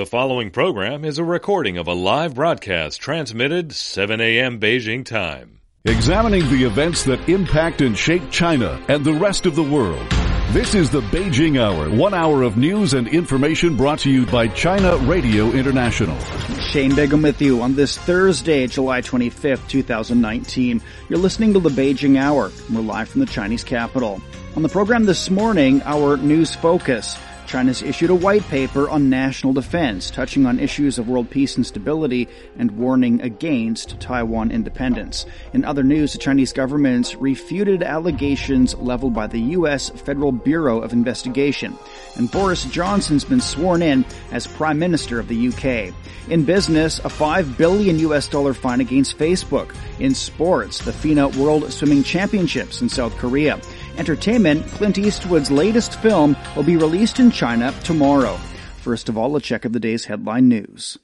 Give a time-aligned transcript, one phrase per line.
[0.00, 4.58] The following program is a recording of a live broadcast transmitted 7 a.m.
[4.58, 5.60] Beijing time.
[5.84, 10.08] Examining the events that impact and shape China and the rest of the world.
[10.52, 14.48] This is the Beijing Hour, one hour of news and information brought to you by
[14.48, 16.18] China Radio International.
[16.58, 20.80] Shane Bigham with you on this Thursday, July 25th, 2019.
[21.10, 22.50] You're listening to the Beijing Hour.
[22.72, 24.22] We're live from the Chinese capital.
[24.56, 27.18] On the program this morning, our news focus.
[27.50, 31.66] China's issued a white paper on national defense, touching on issues of world peace and
[31.66, 35.26] stability and warning against Taiwan independence.
[35.52, 39.90] In other news, the Chinese government refuted allegations leveled by the U.S.
[39.90, 41.76] Federal Bureau of Investigation.
[42.16, 45.92] And Boris Johnson's been sworn in as Prime Minister of the UK.
[46.30, 49.74] In business, a 5 billion US dollar fine against Facebook.
[49.98, 53.60] In sports, the FINA World Swimming Championships in South Korea.
[54.00, 58.36] Entertainment, Clint Eastwood's latest film will be released in China tomorrow.
[58.78, 60.98] First of all, a check of the day's headline news.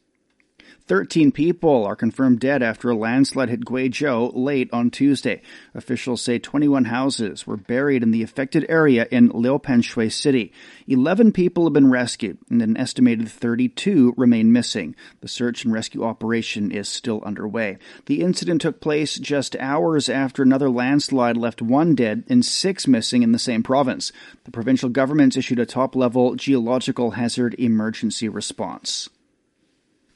[0.88, 5.42] 13 people are confirmed dead after a landslide hit Guizhou late on Tuesday.
[5.74, 10.52] Officials say 21 houses were buried in the affected area in Liupanshui City.
[10.86, 14.94] 11 people have been rescued and an estimated 32 remain missing.
[15.22, 17.78] The search and rescue operation is still underway.
[18.06, 23.24] The incident took place just hours after another landslide left one dead and six missing
[23.24, 24.12] in the same province.
[24.44, 29.08] The provincial government issued a top-level geological hazard emergency response.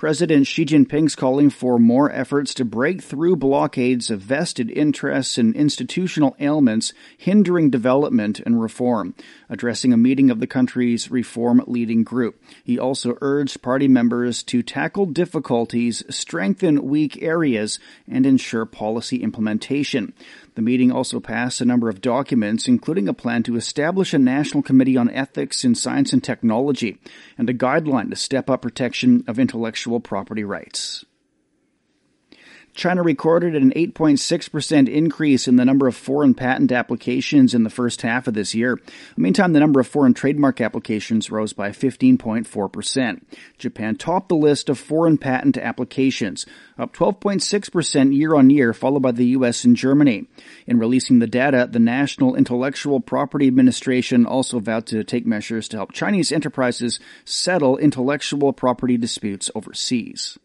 [0.00, 5.54] President Xi Jinping's calling for more efforts to break through blockades of vested interests and
[5.54, 9.14] institutional ailments hindering development and reform,
[9.50, 12.42] addressing a meeting of the country's reform leading group.
[12.64, 17.78] He also urged party members to tackle difficulties, strengthen weak areas,
[18.08, 20.14] and ensure policy implementation.
[20.54, 24.62] The meeting also passed a number of documents, including a plan to establish a national
[24.62, 26.98] committee on ethics in science and technology
[27.36, 31.04] and a guideline to step up protection of intellectual property rights.
[32.80, 38.00] China recorded an 8.6% increase in the number of foreign patent applications in the first
[38.00, 38.80] half of this year.
[39.18, 43.20] Meantime, the number of foreign trademark applications rose by 15.4%.
[43.58, 46.46] Japan topped the list of foreign patent applications,
[46.78, 50.26] up 12.6% year on year, followed by the US and Germany.
[50.66, 55.76] In releasing the data, the National Intellectual Property Administration also vowed to take measures to
[55.76, 60.38] help Chinese enterprises settle intellectual property disputes overseas.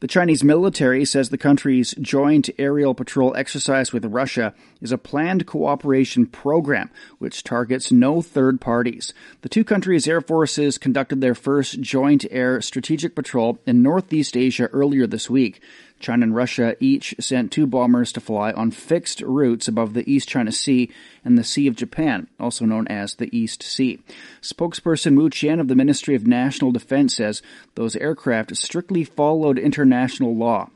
[0.00, 5.46] The Chinese military says the country's joint aerial patrol exercise with Russia is a planned
[5.46, 9.14] cooperation program which targets no third parties.
[9.42, 14.68] The two countries' air forces conducted their first joint air strategic patrol in Northeast Asia
[14.72, 15.60] earlier this week.
[16.00, 20.28] China and Russia each sent two bombers to fly on fixed routes above the East
[20.28, 20.90] China Sea
[21.24, 24.00] and the Sea of Japan, also known as the East Sea.
[24.42, 27.42] Spokesperson Wu Qian of the Ministry of National Defense says
[27.74, 30.68] those aircraft strictly followed international law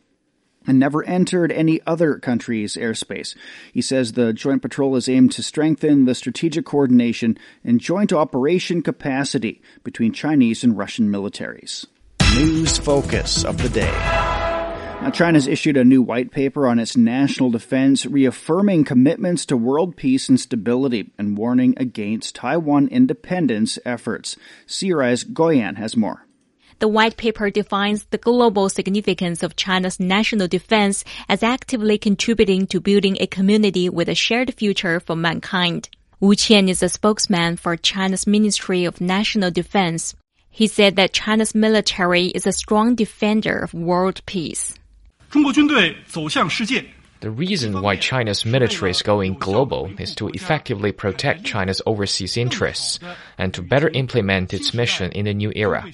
[0.67, 3.35] and never entered any other country's airspace.
[3.73, 8.83] He says the joint patrol is aimed to strengthen the strategic coordination and joint operation
[8.83, 11.87] capacity between Chinese and Russian militaries.
[12.37, 14.38] News focus of the day.
[15.01, 19.97] Now, China's issued a new white paper on its national defense, reaffirming commitments to world
[19.97, 24.37] peace and stability and warning against Taiwan independence efforts.
[24.67, 26.27] CRI's Guo Yin has more.
[26.81, 32.81] The white paper defines the global significance of China's national defense as actively contributing to
[32.81, 35.89] building a community with a shared future for mankind.
[36.21, 40.17] Wu Qian is a spokesman for China's Ministry of National Defense.
[40.51, 44.75] He said that China's military is a strong defender of world peace.
[47.21, 52.99] The reason why China's military is going global is to effectively protect China's overseas interests
[53.37, 55.85] and to better implement its mission in the new era.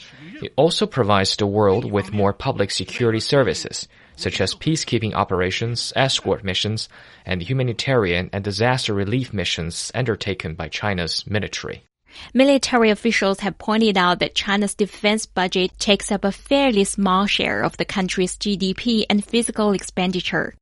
[0.43, 6.45] It also provides the world with more public security services, such as peacekeeping operations, escort
[6.45, 6.89] missions,
[7.25, 11.83] and humanitarian and disaster relief missions undertaken by China's military.
[12.33, 17.63] Military officials have pointed out that China's defense budget takes up a fairly small share
[17.63, 20.55] of the country's GDP and fiscal expenditure.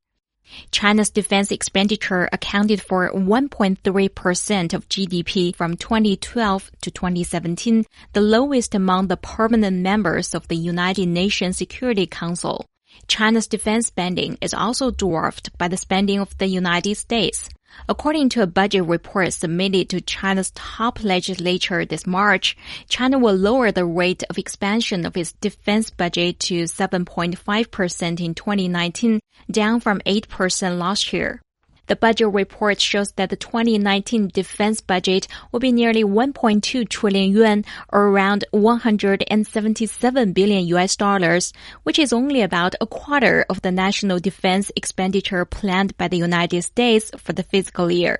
[0.71, 9.07] China's defense expenditure accounted for 1.3% of GDP from 2012 to 2017, the lowest among
[9.07, 12.65] the permanent members of the United Nations Security Council.
[13.07, 17.49] China's defense spending is also dwarfed by the spending of the United States.
[17.89, 22.55] According to a budget report submitted to China's top legislature this March,
[22.87, 29.19] China will lower the rate of expansion of its defense budget to 7.5% in 2019,
[29.51, 31.41] down from 8% last year.
[31.87, 37.65] The budget report shows that the 2019 defense budget will be nearly 1.2 trillion yuan
[37.91, 41.51] or around 177 billion US dollars,
[41.83, 46.61] which is only about a quarter of the national defense expenditure planned by the United
[46.61, 48.19] States for the fiscal year.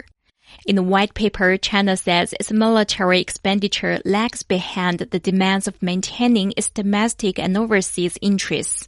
[0.66, 6.54] In the white paper, China says its military expenditure lags behind the demands of maintaining
[6.58, 8.88] its domestic and overseas interests.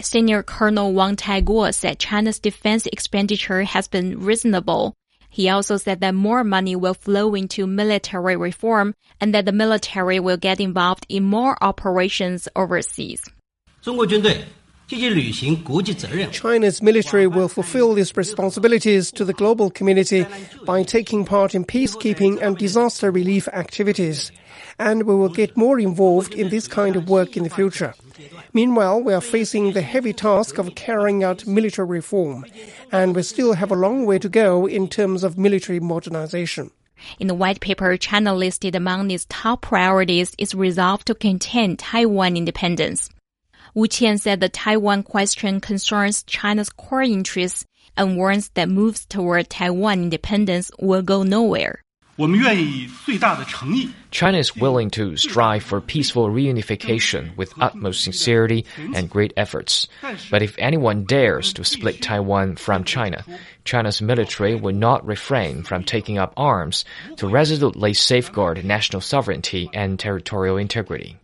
[0.00, 4.94] Senior Colonel Wang Taiguo said China's defense expenditure has been reasonable.
[5.28, 10.20] He also said that more money will flow into military reform and that the military
[10.20, 13.22] will get involved in more operations overseas.
[16.30, 20.26] China's military will fulfill its responsibilities to the global community
[20.66, 24.32] by taking part in peacekeeping and disaster relief activities,
[24.78, 27.94] and we will get more involved in this kind of work in the future.
[28.52, 32.44] Meanwhile, we are facing the heavy task of carrying out military reform,
[32.90, 36.70] and we still have a long way to go in terms of military modernization.
[37.18, 42.36] In the white paper, China listed among its top priorities its resolve to contain Taiwan
[42.36, 43.10] independence.
[43.74, 47.64] Wu Qian said the Taiwan question concerns China's core interests
[47.96, 51.82] and warns that moves toward Taiwan independence will go nowhere.
[54.12, 59.88] China is willing to strive for peaceful reunification with utmost sincerity and great efforts.
[60.30, 63.24] But if anyone dares to split Taiwan from China,
[63.64, 66.84] China's military will not refrain from taking up arms
[67.16, 71.16] to resolutely safeguard national sovereignty and territorial integrity.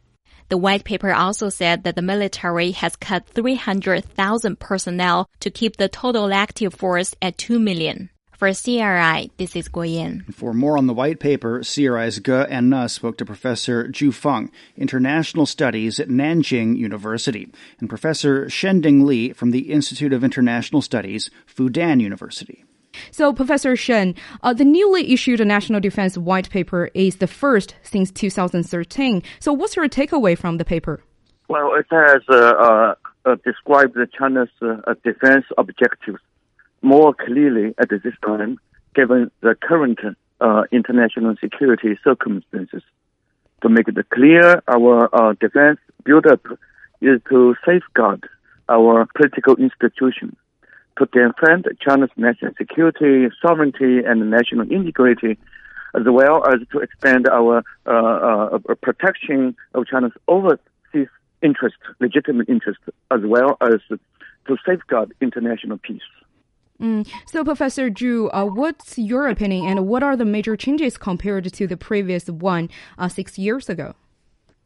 [0.48, 5.90] The white paper also said that the military has cut 300,000 personnel to keep the
[5.90, 8.08] total active force at 2 million.
[8.38, 10.24] For CRI, this is Guo Yin.
[10.30, 15.44] For more on the white paper, CRI's Ge Anna spoke to Professor Zhu Feng, International
[15.44, 17.48] Studies at Nanjing University,
[17.80, 22.64] and Professor Shen Dingli from the Institute of International Studies, Fudan University.
[23.10, 24.14] So, Professor Shen,
[24.44, 29.20] uh, the newly issued National Defense White Paper is the first since 2013.
[29.40, 31.02] So, what's your takeaway from the paper?
[31.48, 32.94] Well, it has uh, uh,
[33.24, 36.20] uh described China's uh, defense objectives
[36.82, 38.58] more clearly at this time,
[38.94, 39.98] given the current
[40.40, 42.82] uh, international security circumstances.
[43.62, 46.46] To make it clear, our defense build-up
[47.00, 48.28] is to safeguard
[48.68, 50.36] our political institutions
[50.98, 55.38] to defend China's national security, sovereignty, and national integrity,
[55.94, 61.08] as well as to expand our uh, uh, protection of China's overseas
[61.42, 62.80] interest, legitimate interest,
[63.10, 66.02] as well as to safeguard international peace.
[66.80, 67.08] Mm.
[67.26, 71.66] So, Professor Zhu, uh, what's your opinion, and what are the major changes compared to
[71.66, 73.94] the previous one uh, six years ago?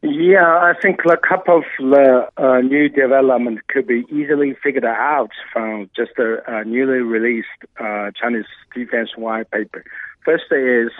[0.03, 5.31] Yeah, I think a couple of the uh, new development could be easily figured out
[5.53, 7.47] from just uh, newly released
[7.79, 8.45] uh, Chinese
[8.75, 9.85] defense white paper.
[10.25, 10.91] First is,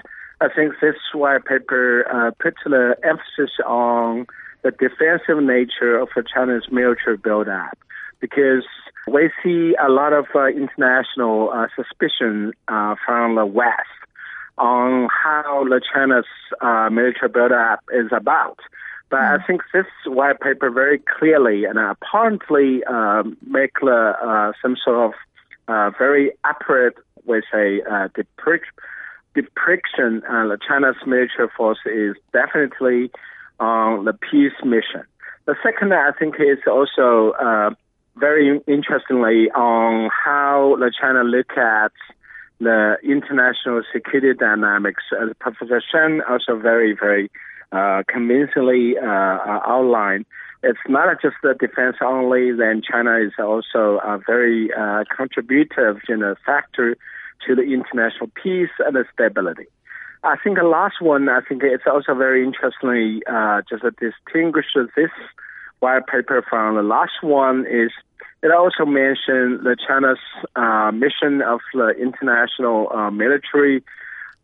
[0.41, 4.27] I think this white paper uh, puts the emphasis on
[4.63, 7.77] the defensive nature of the Chinese military build-up
[8.21, 8.65] because
[9.09, 13.89] we see a lot of uh, international uh, suspicion from the West
[14.59, 16.27] on how the China's
[16.93, 18.59] military build-up is about.
[19.13, 19.47] But I mm.
[19.47, 25.13] think this white paper very clearly and apparently um, make uh, some sort of
[25.69, 26.95] uh, very accurate,
[27.27, 28.73] we say, uh, depiction.
[29.35, 33.11] depiction uh, China's military force is definitely
[33.61, 35.05] on the peace mission.
[35.45, 37.71] The second, I think, is also uh,
[38.23, 41.91] very interestingly on how the China look at
[42.61, 45.03] the international security dynamics.
[45.21, 47.33] As Professor Shen also very, very
[47.73, 50.27] uh, convincingly uh, uh, outlined.
[50.63, 52.53] It's not just the defense only.
[52.53, 56.97] Then China is also a very uh, contributive, you know, factor
[57.45, 59.67] to the international peace and stability.
[60.23, 65.11] I think the last one, I think it's also very interestingly uh, just distinguishes this
[65.83, 67.91] white paper from the last one is
[68.43, 70.19] it also mentioned the China's
[70.55, 73.83] uh, mission of the international uh, military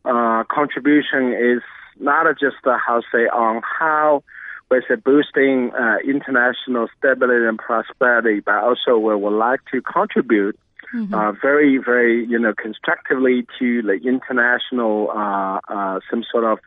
[0.04, 1.62] uh, contribution is
[2.00, 4.23] not just uh, how say on how
[4.71, 10.59] we say boosting uh, international stability and prosperity, but also we would like to contribute
[10.95, 11.14] mm-hmm.
[11.14, 16.59] uh, very, very, you know, constructively to the international uh, uh, some sort of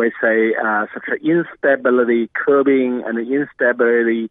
[0.00, 4.30] we say uh, such an instability curbing and instability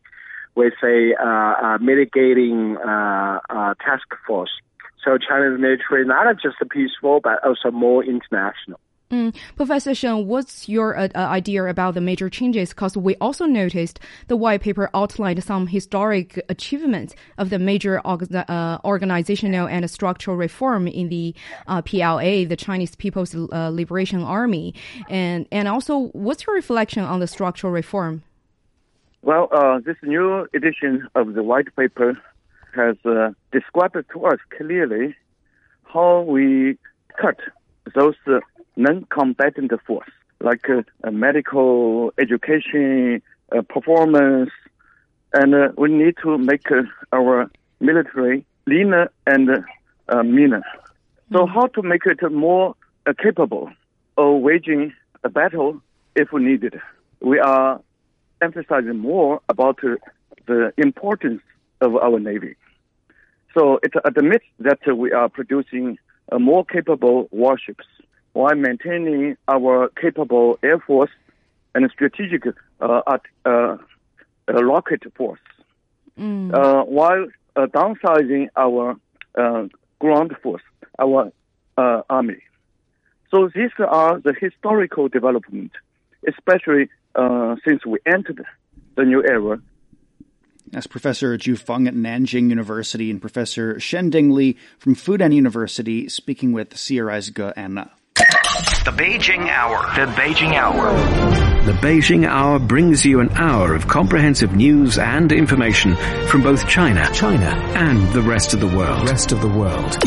[0.55, 3.39] we say uh, uh, mitigating uh,
[3.85, 4.49] task force.
[5.03, 8.79] So China's military not just a peaceful but also more international.
[9.11, 9.35] Mm.
[9.55, 12.69] Professor Shen, what's your uh, uh, idea about the major changes?
[12.69, 18.77] Because we also noticed the white paper outlined some historic achievements of the major uh,
[18.85, 21.33] organizational and structural reform in the
[21.67, 24.75] uh, PLA, the Chinese People's uh, Liberation Army,
[25.09, 28.21] and and also what's your reflection on the structural reform?
[29.23, 32.15] Well, uh, this new edition of the white paper
[32.75, 32.95] has
[33.51, 35.15] described to us clearly
[35.85, 36.77] how we
[37.19, 37.39] cut
[37.95, 38.15] those
[38.79, 40.09] non-combatant force,
[40.39, 43.21] like uh, medical education,
[43.51, 44.51] uh, performance,
[45.33, 46.65] and uh, we need to make
[47.11, 49.49] our military leaner and
[50.25, 50.63] meaner.
[51.31, 52.75] So how to make it more
[53.21, 53.69] capable
[54.17, 54.93] of waging
[55.23, 55.81] a battle
[56.15, 56.79] if needed?
[57.21, 57.81] We are
[58.41, 59.79] emphasizing more about
[60.47, 61.41] the importance
[61.81, 62.55] of our Navy.
[63.53, 65.97] So it admits that we are producing
[66.31, 67.85] more capable warships
[68.33, 71.11] while maintaining our capable air force
[71.75, 72.43] and strategic
[72.81, 73.77] uh, uh, uh,
[74.47, 75.39] rocket force,
[76.19, 76.53] mm.
[76.53, 78.95] Uh, while uh, downsizing our
[79.35, 79.67] uh,
[79.99, 80.63] ground force,
[80.97, 81.31] our
[82.09, 82.41] army.
[83.31, 85.71] So these are the historical development,
[86.27, 86.89] especially
[87.65, 88.43] since we entered
[88.95, 89.61] the new era
[90.73, 96.51] as Professor Zhu Feng at Nanjing University and Professor Shen Dingli from Fudan University speaking
[96.51, 97.91] with CRI's Ge Anna.
[98.59, 99.83] The Beijing Hour.
[99.95, 100.91] The Beijing Hour.
[101.63, 105.95] The Beijing Hour brings you an hour of comprehensive news and information
[106.27, 109.07] from both China, China, and the rest of the world.
[109.07, 109.97] Rest of the world.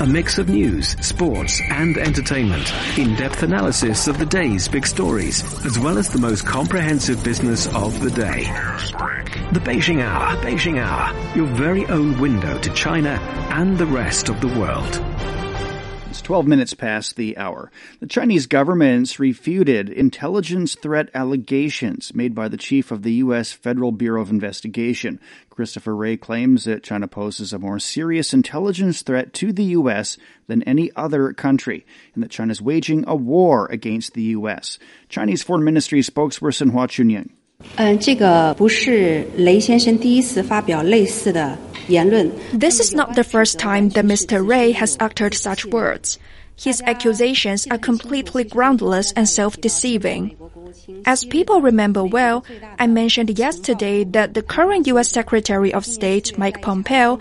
[0.00, 2.70] A mix of news, sports, and entertainment.
[2.98, 7.98] In-depth analysis of the day's big stories, as well as the most comprehensive business of
[8.00, 8.44] the day.
[9.52, 10.36] The Beijing Hour.
[10.42, 11.34] Beijing Hour.
[11.34, 13.18] Your very own window to China
[13.50, 15.02] and the rest of the world.
[16.23, 17.71] 12 minutes past the hour.
[18.01, 23.53] The Chinese government's refuted intelligence threat allegations made by the chief of the U.S.
[23.53, 25.19] Federal Bureau of Investigation.
[25.49, 30.17] Christopher Wray claims that China poses a more serious intelligence threat to the U.S.
[30.47, 34.79] than any other country, and that China is waging a war against the U.S.
[35.07, 37.29] Chinese Foreign Ministry spokesperson Hua Chunying.
[37.77, 41.57] 嗯，这个不是雷先生第一次发表类似的
[42.52, 44.46] this is not the first time that Mr.
[44.46, 46.18] Wray has uttered such words.
[46.56, 50.36] His accusations are completely groundless and self-deceiving.
[51.04, 52.44] As people remember well,
[52.78, 55.08] I mentioned yesterday that the current U.S.
[55.10, 57.18] Secretary of State, Mike Pompeo,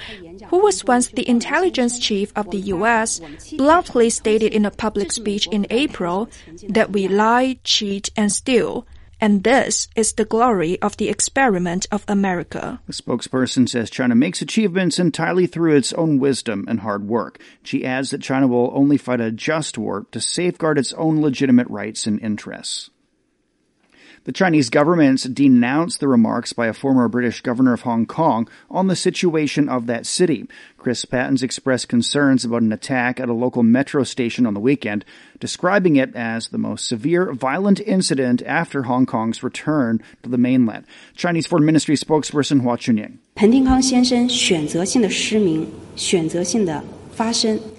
[0.49, 3.21] who was once the intelligence chief of the U.S.,
[3.57, 6.29] bluntly stated in a public speech in April
[6.69, 8.85] that we lie, cheat, and steal.
[9.23, 12.81] And this is the glory of the experiment of America.
[12.87, 17.39] The spokesperson says China makes achievements entirely through its own wisdom and hard work.
[17.61, 21.67] She adds that China will only fight a just war to safeguard its own legitimate
[21.69, 22.89] rights and interests.
[24.23, 28.85] The Chinese government denounced the remarks by a former British governor of Hong Kong on
[28.85, 30.47] the situation of that city.
[30.81, 35.05] Chris Pattens expressed concerns about an attack at a local metro station on the weekend,
[35.39, 40.88] describing it as the most severe violent incident after Hong Kong's return to the mainland.
[41.15, 43.19] Chinese Foreign Ministry spokesperson Hua Chunying.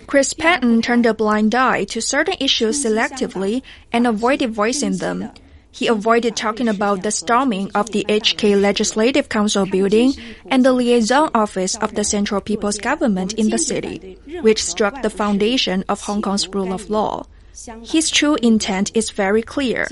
[0.06, 5.28] Chris Patten turned a blind eye to certain issues selectively and avoided voicing them.
[5.72, 10.12] He avoided talking about the storming of the HK Legislative Council building
[10.46, 15.10] and the liaison office of the Central People's Government in the city, which struck the
[15.10, 17.24] foundation of Hong Kong's rule of law.
[17.84, 19.86] His true intent is very clear.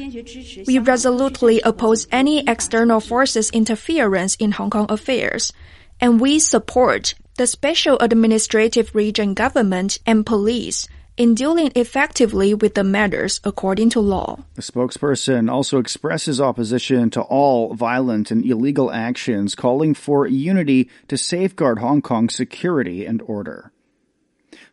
[0.67, 5.53] We resolutely oppose any external forces interference in Hong Kong affairs,
[6.01, 12.85] and we support the special administrative region government and police in dealing effectively with the
[12.85, 14.45] matters according to law.
[14.55, 21.17] The spokesperson also expresses opposition to all violent and illegal actions, calling for unity to
[21.17, 23.73] safeguard Hong Kong's security and order.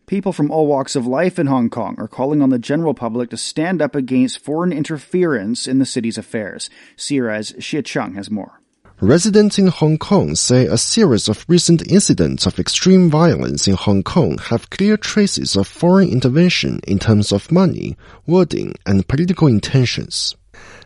[0.08, 3.30] People from all walks of life in Hong Kong are calling on the general public
[3.32, 6.70] to stand up against foreign interference in the city's affairs.
[6.96, 8.62] CRI's Xie Cheng has more.
[9.00, 14.02] Residents in Hong Kong say a series of recent incidents of extreme violence in Hong
[14.02, 20.36] Kong have clear traces of foreign intervention in terms of money, wording, and political intentions.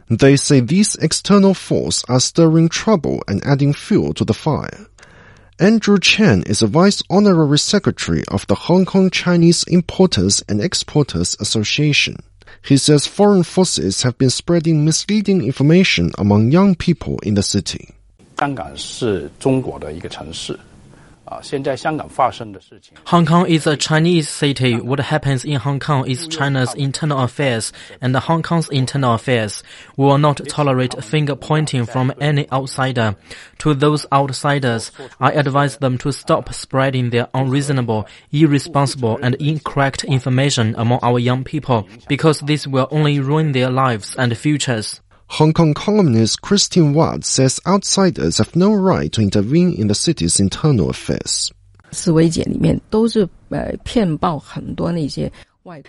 [0.10, 4.88] They say these external forces are stirring trouble and adding fuel to the fire.
[5.58, 11.38] Andrew Chen is a Vice Honorary Secretary of the Hong Kong Chinese Importers and Exporters
[11.40, 12.18] Association.
[12.62, 17.96] He says foreign forces have been spreading misleading information among young people in the city.
[18.41, 20.59] 香港是中国的一个城市，
[23.07, 24.79] Hong Kong is a Chinese city.
[24.79, 29.63] What happens in Hong Kong is China's internal affairs and Hong Kong's internal affairs.
[29.97, 33.17] We will not tolerate finger pointing from any outsider.
[33.61, 40.75] To those outsiders, I advise them to stop spreading their unreasonable, irresponsible, and incorrect information
[40.77, 45.01] among our young people because this will only ruin their lives and futures.
[45.36, 50.42] Hong Kong columnist Christine Watt says outsiders have no right to intervene in the city's
[50.42, 51.54] internal affairs.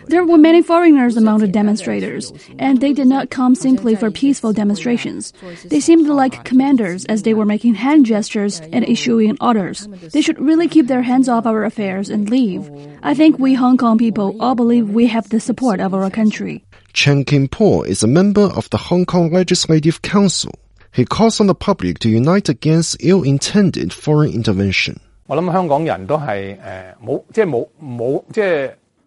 [0.07, 4.53] There were many foreigners among the demonstrators, and they did not come simply for peaceful
[4.53, 5.33] demonstrations.
[5.65, 9.89] They seemed like commanders as they were making hand gestures and issuing orders.
[10.13, 12.71] They should really keep their hands off our affairs and leave.
[13.03, 16.65] I think we Hong Kong people all believe we have the support of our country.
[16.93, 20.53] Chen Kin-po is a member of the Hong Kong Legislative Council.
[20.93, 25.01] He calls on the public to unite against ill-intended foreign intervention.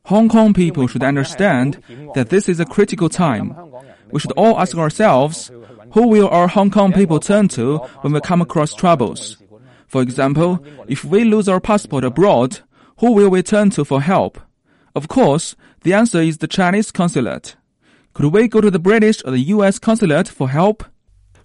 [0.05, 1.81] Hong Kong people should understand
[2.13, 3.55] that this is a critical time.
[4.11, 5.51] We should all ask ourselves,
[5.93, 9.37] who will our Hong Kong people turn to when we come across troubles?
[9.87, 12.59] For example, if we lose our passport abroad,
[12.99, 14.39] who will we turn to for help?
[14.95, 17.55] Of course, the answer is the Chinese consulate.
[18.13, 19.79] Could we go to the British or the U.S.
[19.79, 20.83] consulate for help?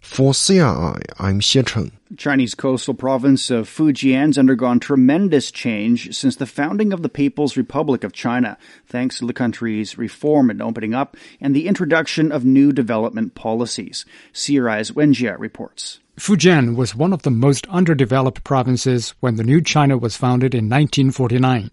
[0.01, 1.93] For CRI, I'm Xie Cheng.
[2.17, 8.03] Chinese coastal province of Fujian's undergone tremendous change since the founding of the People's Republic
[8.03, 12.73] of China, thanks to the country's reform and opening up and the introduction of new
[12.73, 14.05] development policies.
[14.33, 16.01] CRI's Wen Jie reports.
[16.19, 20.65] Fujian was one of the most underdeveloped provinces when the new China was founded in
[20.65, 21.71] 1949.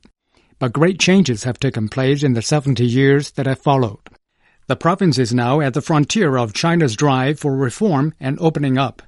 [0.59, 3.99] But great changes have taken place in the 70 years that have followed.
[4.67, 9.01] The province is now at the frontier of China's drive for reform and opening up.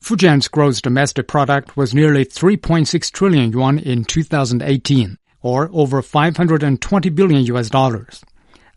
[0.00, 7.44] Fujian's gross domestic product was nearly 3.6 trillion yuan in 2018, or over 520 billion
[7.44, 8.24] US dollars.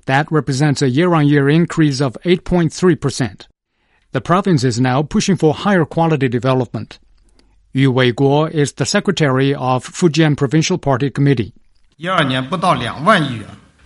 [0.06, 3.48] That represents a year-on-year increase of 8.3%.
[4.12, 7.00] The province is now pushing for higher quality development.
[7.72, 11.54] Yu Weiguo is the secretary of Fujian Provincial Party Committee.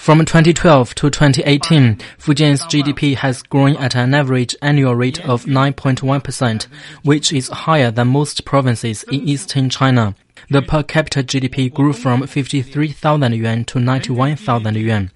[0.06, 6.68] From 2012 to 2018, Fujian's GDP has grown at an average annual rate of 9.1%,
[7.02, 10.14] which is higher than most provinces in eastern China.
[10.48, 15.10] The per capita GDP grew from 53,000 yuan to 91,000 yuan.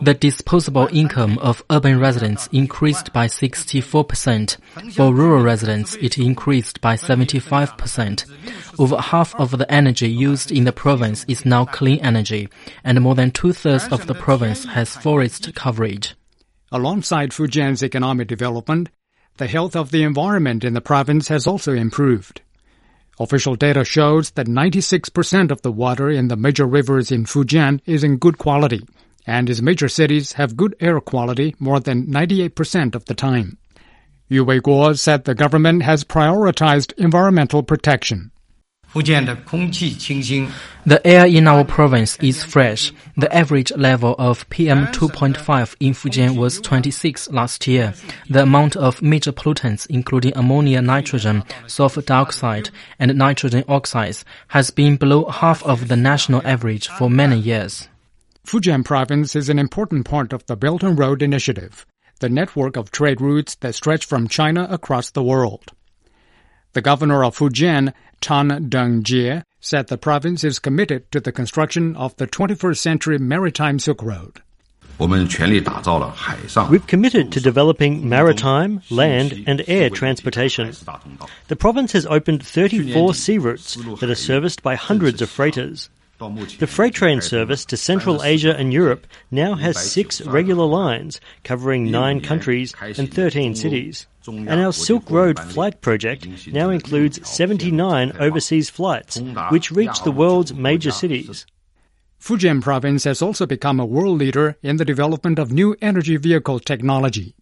[0.00, 4.56] The disposable income of urban residents increased by 64%.
[4.94, 8.80] For rural residents, it increased by 75%.
[8.80, 12.48] Over half of the energy used in the province is now clean energy,
[12.82, 16.16] and more than two-thirds of the province has forest coverage.
[16.72, 18.88] Alongside Fujian's economic development,
[19.36, 22.40] the health of the environment in the province has also improved.
[23.20, 28.02] Official data shows that 96% of the water in the major rivers in Fujian is
[28.02, 28.86] in good quality
[29.26, 33.58] and its major cities have good air quality more than 98% of the time.
[34.28, 38.32] Yu Weiguo said the government has prioritized environmental protection.
[38.94, 42.92] The air in our province is fresh.
[43.16, 47.94] The average level of PM 2.5 in Fujian was 26 last year.
[48.28, 54.96] The amount of major pollutants, including ammonia, nitrogen, sulfur dioxide, and nitrogen oxides, has been
[54.96, 57.88] below half of the national average for many years.
[58.46, 61.86] Fujian province is an important part of the Belt and Road Initiative,
[62.20, 65.72] the network of trade routes that stretch from China across the world.
[66.72, 72.16] The governor of Fujian, Tang Dengjie, said the province is committed to the construction of
[72.16, 74.42] the 21st century maritime Silk Road.
[76.70, 80.72] We've committed to developing maritime, land, and air transportation.
[81.48, 85.88] The province has opened 34 sea routes that are serviced by hundreds of freighters.
[86.58, 91.90] The freight train service to Central Asia and Europe now has six regular lines covering
[91.90, 94.06] nine countries and 13 cities.
[94.26, 100.54] And our Silk Road flight project now includes 79 overseas flights, which reach the world's
[100.54, 101.44] major cities.
[102.20, 106.60] Fujian province has also become a world leader in the development of new energy vehicle
[106.60, 107.34] technology.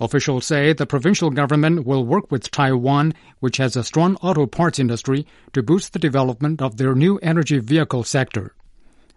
[0.00, 4.78] Officials say the provincial government will work with Taiwan, which has a strong auto parts
[4.78, 8.54] industry, to boost the development of their new energy vehicle sector.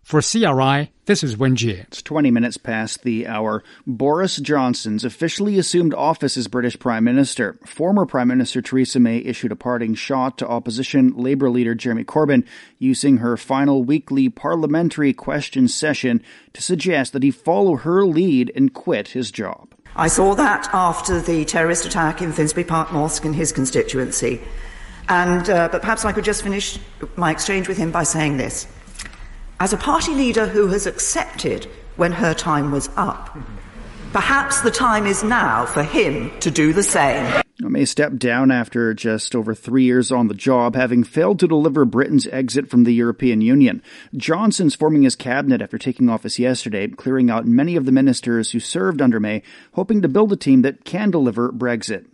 [0.03, 1.79] For CRI, this is Wen Jie.
[1.87, 3.63] It's 20 minutes past the hour.
[3.87, 7.57] Boris Johnson's officially assumed office as British Prime Minister.
[7.65, 12.45] Former Prime Minister Theresa May issued a parting shot to opposition Labour leader Jeremy Corbyn,
[12.77, 18.73] using her final weekly parliamentary question session to suggest that he follow her lead and
[18.73, 19.72] quit his job.
[19.95, 24.41] I saw that after the terrorist attack in Finsbury Park Mosque in his constituency.
[25.07, 26.79] And, uh, but perhaps I could just finish
[27.15, 28.67] my exchange with him by saying this.
[29.59, 33.37] As a party leader who has accepted when her time was up,
[34.13, 37.42] perhaps the time is now for him to do the same.
[37.69, 41.85] May stepped down after just over three years on the job, having failed to deliver
[41.85, 43.81] Britain's exit from the European Union.
[44.15, 48.59] Johnson's forming his cabinet after taking office yesterday, clearing out many of the ministers who
[48.59, 52.05] served under May, hoping to build a team that can deliver Brexit.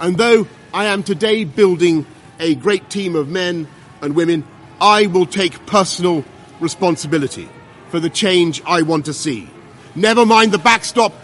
[0.00, 2.06] And though I am today building
[2.38, 3.66] a great team of men
[4.02, 4.44] and women,
[4.80, 6.24] I will take personal
[6.60, 7.48] responsibility
[7.88, 9.48] for the change I want to see.
[9.94, 11.14] Never mind the backstop,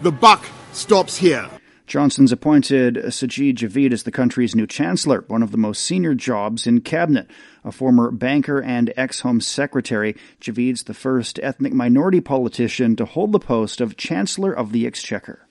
[0.00, 1.48] the buck stops here.
[1.90, 6.64] Johnson's appointed Sajid Javid as the country's new chancellor, one of the most senior jobs
[6.64, 7.28] in cabinet.
[7.64, 13.40] A former banker and ex-home secretary, Javid's the first ethnic minority politician to hold the
[13.40, 15.48] post of chancellor of the exchequer.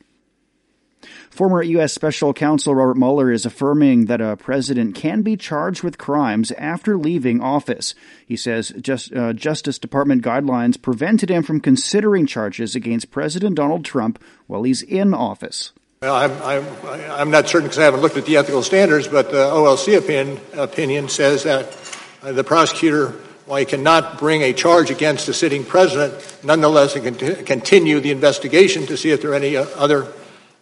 [1.30, 1.92] Former U.S.
[1.92, 6.98] Special Counsel Robert Mueller is affirming that a president can be charged with crimes after
[6.98, 7.94] leaving office.
[8.26, 13.84] He says just, uh, Justice Department guidelines prevented him from considering charges against President Donald
[13.84, 15.74] Trump while he's in office.
[16.02, 19.32] Well, I'm, I'm, I'm not certain because I haven't looked at the ethical standards, but
[19.32, 21.78] the OLC opinion, opinion says that
[22.24, 23.10] uh, the prosecutor,
[23.46, 28.86] while he cannot bring a charge against a sitting president, nonetheless can continue the investigation
[28.86, 30.08] to see if there are any uh, other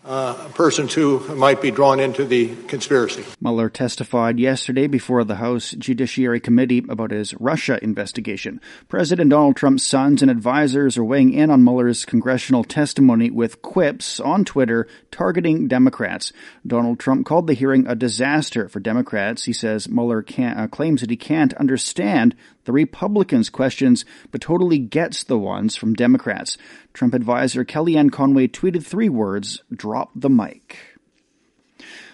[0.07, 3.25] uh, persons who might be drawn into the conspiracy.
[3.41, 8.61] Mueller testified yesterday before the House Judiciary Committee about his Russia investigation.
[8.87, 14.19] President Donald Trump's sons and advisors are weighing in on Mueller's congressional testimony with quips
[14.19, 16.31] on Twitter targeting Democrats.
[16.65, 19.43] Donald Trump called the hearing a disaster for Democrats.
[19.43, 22.35] He says Mueller uh, claims that he can't understand
[22.67, 26.57] the Republicans' questions, but totally gets the ones from Democrats.
[26.93, 30.77] Trump advisor Kellyanne Conway tweeted three words, drop the mic.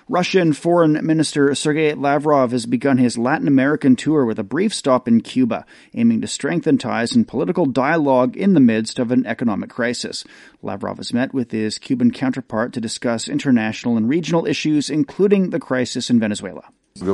[0.08, 5.08] Russian Foreign Minister Sergei Lavrov has begun his Latin American tour with a brief stop
[5.08, 9.72] in Cuba, aiming to strengthen ties and political dialogue in the midst of an economic
[9.72, 10.24] crisis.
[10.62, 15.60] Lavrov has met with his Cuban counterpart to discuss international and regional issues, including the
[15.60, 16.66] crisis in Venezuela.
[17.02, 17.08] We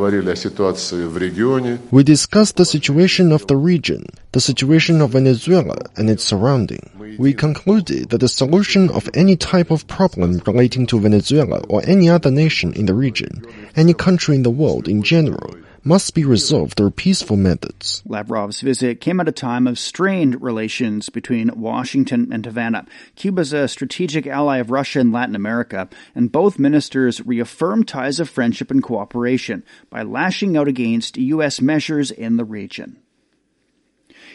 [2.04, 6.90] discussed the situation of the region, the situation of Venezuela and its surrounding.
[7.18, 12.10] We concluded that the solution of any type of problem relating to Venezuela or any
[12.10, 13.46] other nation in the region,
[13.78, 18.04] any country in the world in general, must be resolved through peaceful methods.
[18.06, 22.86] Lavrov's visit came at a time of strained relations between Washington and Havana.
[23.16, 28.30] Cuba's a strategic ally of Russia in Latin America, and both ministers reaffirmed ties of
[28.30, 31.62] friendship and cooperation by lashing out against U.S.
[31.62, 32.98] measures in the region.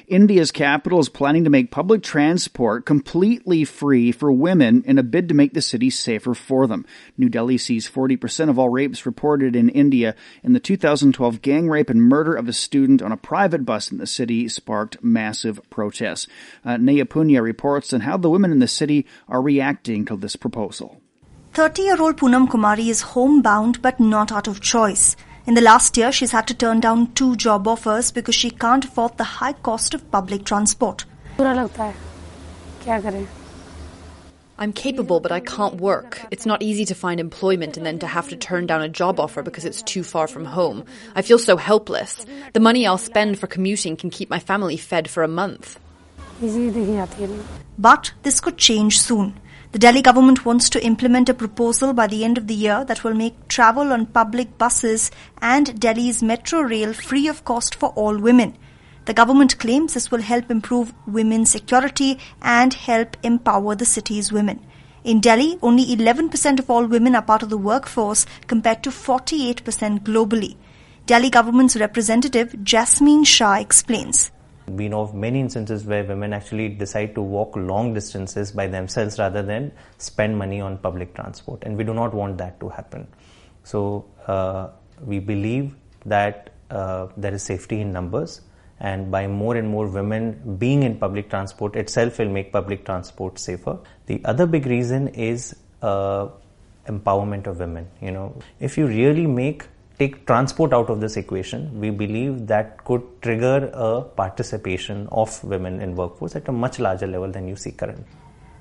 [0.07, 5.29] India's capital is planning to make public transport completely free for women in a bid
[5.29, 6.85] to make the city safer for them.
[7.17, 11.91] New Delhi sees 40% of all rapes reported in India, and the 2012 gang rape
[11.91, 16.27] and murder of a student on a private bus in the city sparked massive protests.
[16.65, 20.37] Uh, Neha Punia reports on how the women in the city are reacting to this
[20.37, 21.01] proposal.
[21.55, 25.17] 30 year old Poonam Kumari is homebound but not out of choice.
[25.47, 28.83] In the last year, she's had to turn down two job offers because she can't
[28.83, 31.05] afford the high cost of public transport.
[34.57, 36.23] I'm capable, but I can't work.
[36.31, 39.21] It's not easy to find employment and then to have to turn down a job
[39.21, 40.87] offer because it's too far from home.
[41.15, 42.25] I feel so helpless.
[42.55, 45.79] The money I'll spend for commuting can keep my family fed for a month.
[47.79, 49.35] But this could change soon.
[49.75, 53.03] The Delhi government wants to implement a proposal by the end of the year that
[53.03, 55.11] will make travel on public buses
[55.43, 58.57] and Delhi's metro rail free of cost for all women.
[59.07, 64.65] The government claims this will help improve women's security and help empower the city's women.
[65.03, 70.05] In Delhi, only 11% of all women are part of the workforce compared to 48%
[70.05, 70.55] globally.
[71.07, 74.31] Delhi government's representative Jasmine Shah explains.
[74.67, 79.19] We know of many instances where women actually decide to walk long distances by themselves
[79.19, 83.07] rather than spend money on public transport, and we do not want that to happen.
[83.63, 84.69] So, uh,
[85.05, 85.75] we believe
[86.07, 88.41] that uh, there is safety in numbers,
[88.81, 93.39] and by more and more women being in public transport itself will make public transport
[93.39, 93.79] safer.
[94.07, 96.29] The other big reason is uh,
[96.87, 97.89] empowerment of women.
[98.01, 99.67] You know, if you really make
[99.99, 105.81] take transport out of this equation, we believe that could trigger a participation of women
[105.81, 108.05] in workforce at a much larger level than you see currently.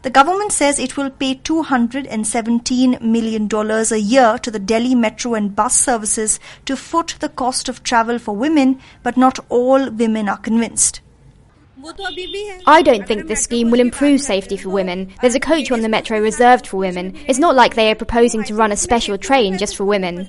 [0.04, 5.56] The government says it will pay $217 million a year to the Delhi metro and
[5.56, 10.38] bus services to foot the cost of travel for women, but not all women are
[10.38, 11.00] convinced.
[12.66, 15.14] I don't think this scheme will improve safety for women.
[15.22, 17.18] There's a coach on the metro reserved for women.
[17.28, 20.28] It's not like they are proposing to run a special train just for women.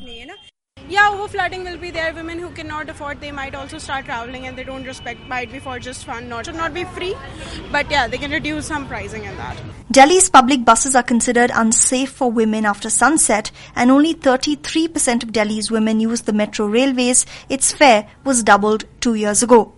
[0.89, 2.13] Yeah, over flooding will be there.
[2.13, 5.59] Women who cannot afford, they might also start traveling and they don't respect might be
[5.59, 6.29] for just fun.
[6.29, 7.15] Not should not be free,
[7.73, 9.57] but yeah, they can reduce some pricing in that.
[9.91, 15.71] Delhi's public buses are considered unsafe for women after sunset, and only 33% of Delhi's
[15.71, 17.25] women use the metro railways.
[17.49, 19.73] Its fare was doubled two years ago.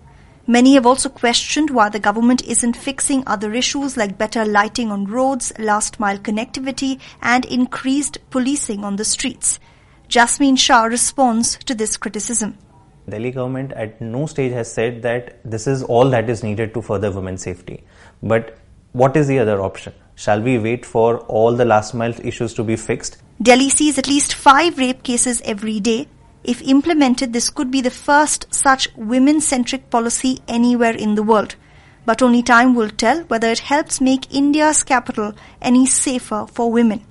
[0.48, 5.06] Many have also questioned why the government isn't fixing other issues like better lighting on
[5.06, 9.58] roads, last mile connectivity, and increased policing on the streets.
[10.08, 12.56] Jasmine Shah responds to this criticism.
[13.08, 16.82] Delhi government at no stage has said that this is all that is needed to
[16.82, 17.84] further women's safety.
[18.22, 18.56] But
[18.92, 19.92] what is the other option?
[20.14, 23.18] Shall we wait for all the last mile issues to be fixed?
[23.42, 26.08] Delhi sees at least five rape cases every day.
[26.44, 31.56] If implemented, this could be the first such women centric policy anywhere in the world.
[32.04, 37.04] But only time will tell whether it helps make India's capital any safer for women.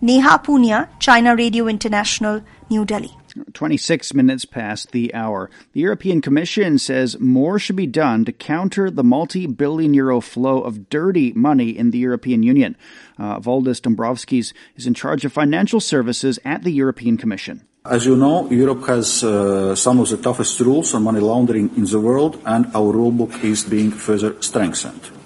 [0.00, 3.10] Neha Punia, China Radio International, New Delhi.
[3.52, 5.50] 26 minutes past the hour.
[5.72, 10.60] The European Commission says more should be done to counter the multi billion euro flow
[10.60, 12.76] of dirty money in the European Union.
[13.18, 17.66] Uh, Valdis Dombrovskis is in charge of financial services at the European Commission.
[17.84, 21.84] As you know, Europe has uh, some of the toughest rules on money laundering in
[21.84, 25.17] the world, and our rulebook is being further strengthened.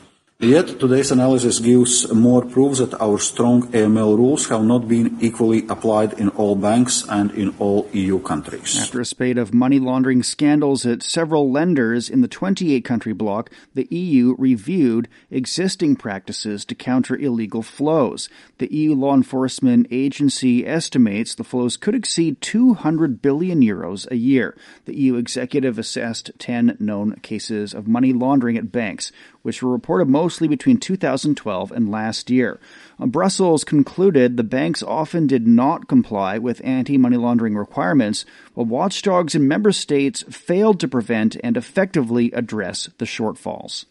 [0.42, 5.64] Yet today's analysis gives more proof that our strong AML rules have not been equally
[5.68, 8.76] applied in all banks and in all EU countries.
[8.76, 13.50] After a spate of money laundering scandals at several lenders in the 28 country bloc,
[13.74, 18.28] the EU reviewed existing practices to counter illegal flows.
[18.58, 24.56] The EU law enforcement agency estimates the flows could exceed 200 billion euros a year.
[24.86, 30.08] The EU executive assessed 10 known cases of money laundering at banks which were reported
[30.08, 32.58] mostly between 2012 and last year.
[32.98, 38.24] Uh, Brussels concluded the banks often did not comply with anti money laundering requirements,
[38.54, 43.84] while watchdogs in member states failed to prevent and effectively address the shortfalls.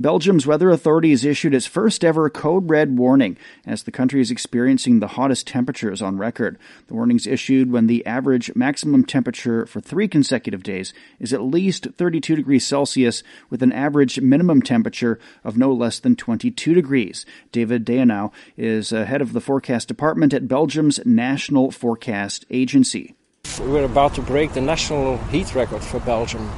[0.00, 3.36] Belgium's weather authorities issued its first ever code red warning
[3.66, 6.58] as the country is experiencing the hottest temperatures on record.
[6.86, 11.88] The warnings issued when the average maximum temperature for three consecutive days is at least
[11.94, 17.26] 32 degrees Celsius with an average minimum temperature of no less than 22 degrees.
[17.52, 23.14] David Dehenauw is uh, head of the forecast department at Belgium's National Forecast Agency.
[23.60, 26.48] We're about to break the national heat record for Belgium.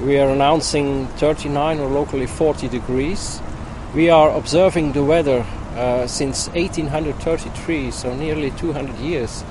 [0.00, 3.40] We are announcing 39 or locally 40 degrees.
[3.94, 9.42] We are observing the weather uh, since 1833, so nearly 200 years.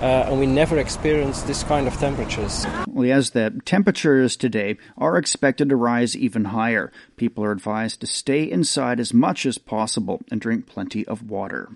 [0.00, 2.66] Uh, and we never experienced this kind of temperatures.
[2.88, 6.90] Well, that temperatures today are expected to rise even higher.
[7.16, 11.68] People are advised to stay inside as much as possible and drink plenty of water.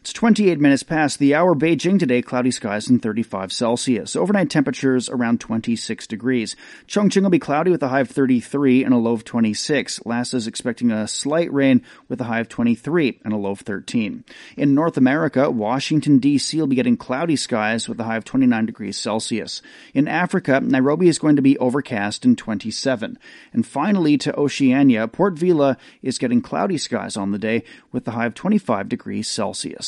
[0.00, 1.54] It's 28 minutes past the hour.
[1.54, 4.16] Beijing today, cloudy skies and 35 Celsius.
[4.16, 6.56] Overnight temperatures around 26 degrees.
[6.86, 10.00] Chongqing will be cloudy with a high of 33 and a low of 26.
[10.06, 13.60] Lhasa is expecting a slight rain with a high of 23 and a low of
[13.60, 14.24] 13.
[14.56, 16.58] In North America, Washington D.C.
[16.58, 19.62] will be getting cloudy skies with a high of 29 degrees Celsius.
[19.92, 23.18] In Africa, Nairobi is going to be overcast and 27.
[23.52, 28.12] And finally to Oceania, Port Vila is getting cloudy skies on the day with a
[28.12, 29.79] high of 25 degrees Celsius.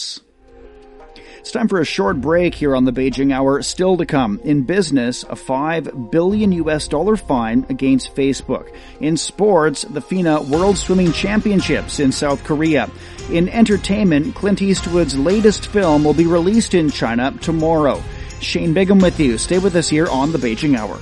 [1.43, 3.63] It's time for a short break here on the Beijing Hour.
[3.63, 4.41] Still to come.
[4.45, 8.73] In business, a 5 billion US dollar fine against Facebook.
[9.01, 12.89] In sports, the FINA World Swimming Championships in South Korea.
[13.33, 18.01] In entertainment, Clint Eastwood's latest film will be released in China tomorrow.
[18.41, 19.37] Shane Bigham with you.
[19.37, 21.01] Stay with us here on the Beijing Hour.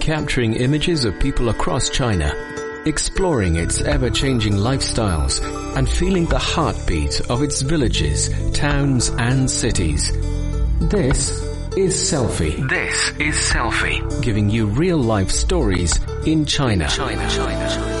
[0.00, 2.32] Capturing images of people across China,
[2.86, 5.40] exploring its ever-changing lifestyles,
[5.76, 10.10] and feeling the heartbeat of its villages, towns, and cities.
[10.80, 11.30] This
[11.76, 12.68] is Selfie.
[12.68, 14.22] This is Selfie.
[14.22, 16.88] Giving you real-life stories in China.
[16.88, 17.28] China.
[17.30, 17.68] China.
[17.68, 18.00] China.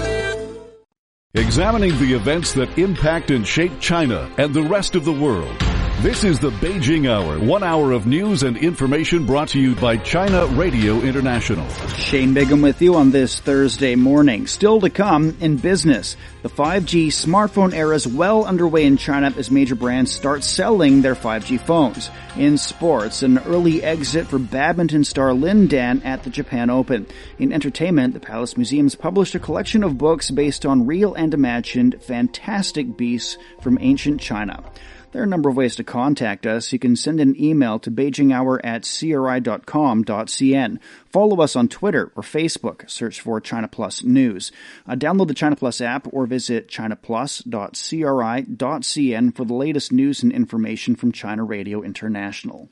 [1.34, 5.54] Examining the events that impact and shape China and the rest of the world.
[6.02, 9.98] This is the Beijing Hour, one hour of news and information brought to you by
[9.98, 11.68] China Radio International.
[11.88, 14.46] Shane Bigham with you on this Thursday morning.
[14.46, 16.16] Still to come in business.
[16.40, 21.14] The 5G smartphone era is well underway in China as major brands start selling their
[21.14, 22.10] 5G phones.
[22.34, 27.06] In sports, an early exit for badminton star Lin Dan at the Japan Open.
[27.38, 32.02] In entertainment, the Palace Museums published a collection of books based on real and imagined
[32.02, 34.64] fantastic beasts from ancient China.
[35.12, 36.72] There are a number of ways to contact us.
[36.72, 40.78] You can send an email to beijinghour at cri.com.cn.
[41.06, 42.88] Follow us on Twitter or Facebook.
[42.88, 44.52] Search for China Plus News.
[44.86, 50.94] Uh, download the China Plus app or visit chinaplus.cri.cn for the latest news and information
[50.94, 52.68] from China Radio International.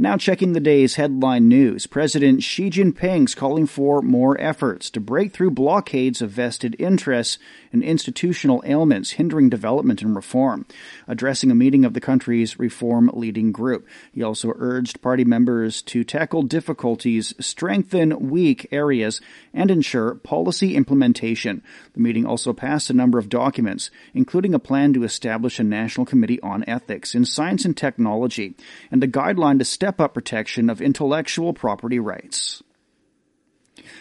[0.00, 1.88] Now checking the day's headline news.
[1.88, 7.36] President Xi Jinping's calling for more efforts to break through blockades of vested interests
[7.72, 10.66] and institutional ailments hindering development and reform,
[11.08, 13.88] addressing a meeting of the country's reform leading group.
[14.12, 19.20] He also urged party members to tackle difficulties, strengthen weak areas,
[19.52, 21.60] and ensure policy implementation.
[21.94, 26.06] The meeting also passed a number of documents, including a plan to establish a national
[26.06, 28.54] committee on ethics in science and technology
[28.92, 32.62] and a guideline to step up protection of intellectual property rights.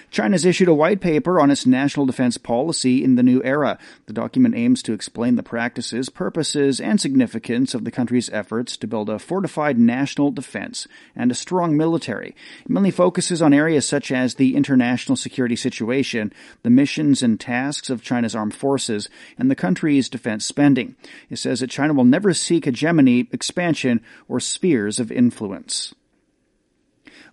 [0.09, 3.77] China's issued a white paper on its national defense policy in the new era.
[4.05, 8.87] The document aims to explain the practices, purposes, and significance of the country's efforts to
[8.87, 12.35] build a fortified national defense and a strong military.
[12.63, 16.31] It mainly focuses on areas such as the international security situation,
[16.63, 20.95] the missions and tasks of China's armed forces, and the country's defense spending.
[21.29, 25.93] It says that China will never seek hegemony, expansion, or spheres of influence.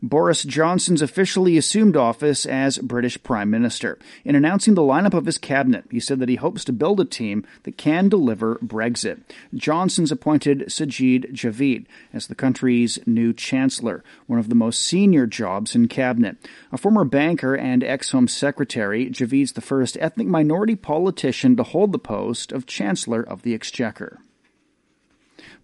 [0.05, 3.99] Boris Johnson's officially assumed office as British Prime Minister.
[4.23, 7.07] In announcing the lineup of his cabinet, he said that he hopes to build a
[7.07, 9.23] team that can deliver Brexit.
[9.55, 15.75] Johnson's appointed Sajid Javid as the country's new Chancellor, one of the most senior jobs
[15.75, 16.37] in cabinet.
[16.71, 21.99] A former banker and ex-Home Secretary, Javid's the first ethnic minority politician to hold the
[21.99, 24.21] post of Chancellor of the Exchequer.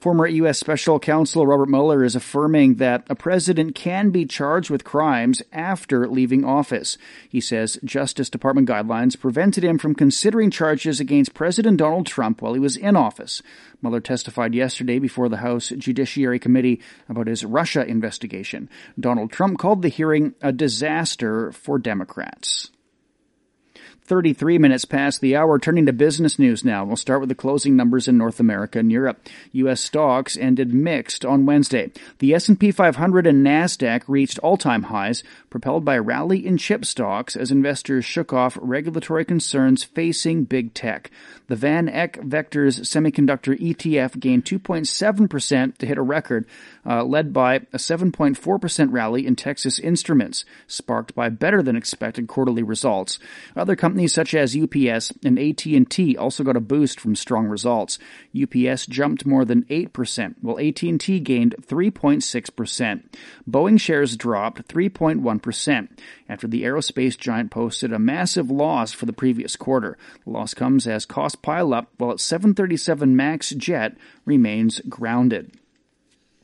[0.01, 0.59] Former U.S.
[0.59, 6.09] Special Counsel Robert Mueller is affirming that a president can be charged with crimes after
[6.09, 6.97] leaving office.
[7.29, 12.55] He says Justice Department guidelines prevented him from considering charges against President Donald Trump while
[12.55, 13.43] he was in office.
[13.83, 18.71] Mueller testified yesterday before the House Judiciary Committee about his Russia investigation.
[18.99, 22.71] Donald Trump called the hearing a disaster for Democrats.
[24.11, 25.57] 33 minutes past the hour.
[25.57, 26.85] Turning to business news now.
[26.85, 29.25] We'll start with the closing numbers in North America and Europe.
[29.53, 29.81] U.S.
[29.81, 31.93] stocks ended mixed on Wednesday.
[32.19, 37.37] The S&P 500 and NASDAQ reached all-time highs, propelled by a rally in chip stocks
[37.37, 41.13] as investors shook off regulatory concerns facing big tech.
[41.47, 46.47] The Van Eck Vectors Semiconductor ETF gained 2.7% to hit a record,
[46.87, 52.63] uh, led by a 7.4% rally in Texas Instruments, sparked by better than expected quarterly
[52.63, 53.19] results.
[53.57, 57.99] Other companies Companies such as UPS and AT&T also got a boost from strong results.
[58.35, 63.03] UPS jumped more than 8%, while AT&T gained 3.6%.
[63.47, 65.89] Boeing shares dropped 3.1%
[66.31, 69.99] after the aerospace giant posted a massive loss for the previous quarter.
[70.25, 75.60] The loss comes as costs pile up while its 737 MAX jet remains grounded.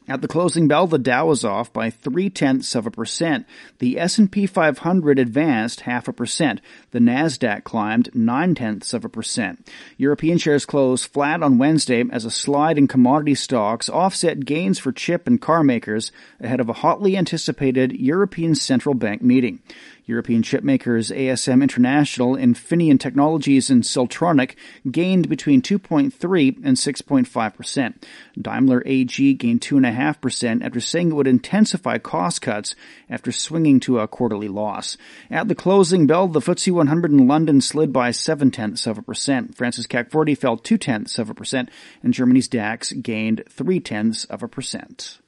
[0.09, 3.45] At the closing bell, the Dow was off by three tenths of a percent.
[3.81, 6.61] The S&P 500 advanced half a percent.
[6.93, 9.69] The Nasdaq climbed nine tenths of a percent.
[9.97, 14.93] European shares closed flat on Wednesday as a slide in commodity stocks offset gains for
[14.93, 19.61] chip and car makers ahead of a hotly anticipated European Central Bank meeting.
[20.07, 24.55] European chipmakers ASM International, Infineon Technologies, and Siltronic
[24.89, 28.07] gained between 2.3 and 6.5 percent.
[28.41, 32.77] Daimler AG gained 2.5 percent after saying it would intensify cost cuts
[33.11, 34.97] after swinging to a quarterly loss.
[35.29, 39.03] At the closing bell, the FTSE 100 in London slid by 7 tenths of a
[39.03, 39.57] percent.
[39.57, 41.69] France's CAC 40 fell 2 tenths of a percent,
[42.03, 45.19] and Germany's DAX gained 3 tenths of a percent.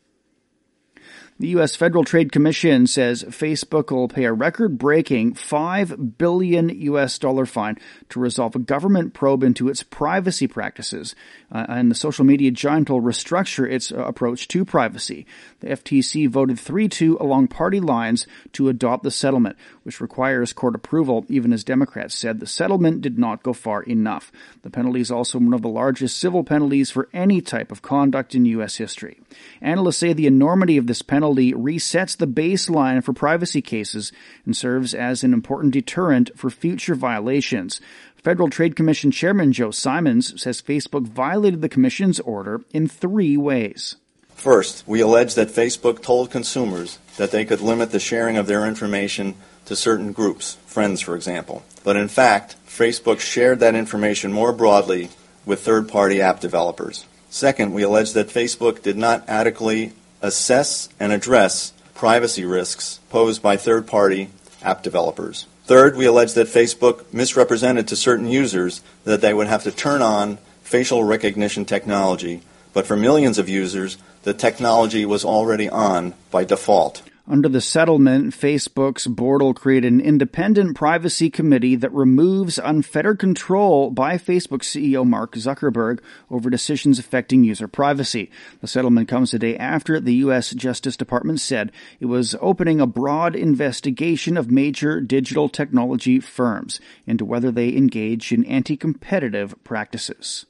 [1.40, 1.77] The U.S.
[1.77, 7.16] Federal Trade Commission says Facebook will pay a record-breaking 5 billion U.S.
[7.16, 11.14] dollar fine to resolve a government probe into its privacy practices.
[11.53, 15.27] Uh, and the social media giant will restructure its uh, approach to privacy.
[15.61, 21.24] The FTC voted 3-2 along party lines to adopt the settlement, which requires court approval,
[21.29, 24.33] even as Democrats said the settlement did not go far enough.
[24.62, 28.35] The penalty is also one of the largest civil penalties for any type of conduct
[28.35, 28.74] in U.S.
[28.74, 29.20] history.
[29.61, 34.12] Analysts say the enormity of this penalty resets the baseline for privacy cases
[34.44, 37.80] and serves as an important deterrent for future violations.
[38.16, 43.96] Federal Trade Commission Chairman Joe Simons says Facebook violated the Commission's order in three ways.
[44.34, 48.66] First, we allege that Facebook told consumers that they could limit the sharing of their
[48.66, 51.62] information to certain groups, friends, for example.
[51.84, 55.10] But in fact, Facebook shared that information more broadly
[55.44, 57.04] with third party app developers.
[57.30, 63.56] Second, we allege that Facebook did not adequately assess and address privacy risks posed by
[63.56, 64.31] third party
[64.62, 65.46] app developers.
[65.64, 70.02] Third, we allege that Facebook misrepresented to certain users that they would have to turn
[70.02, 72.42] on facial recognition technology
[72.73, 77.02] But for millions of users, the technology was already on by default.
[77.31, 83.90] Under the settlement, Facebook's board will create an independent privacy committee that removes unfettered control
[83.90, 86.00] by Facebook CEO Mark Zuckerberg
[86.31, 88.31] over decisions affecting user privacy.
[88.62, 90.54] The settlement comes a day after the U.S.
[90.54, 91.70] Justice Department said
[92.00, 98.33] it was opening a broad investigation of major digital technology firms into whether they engage
[98.33, 100.46] in anti-competitive practices.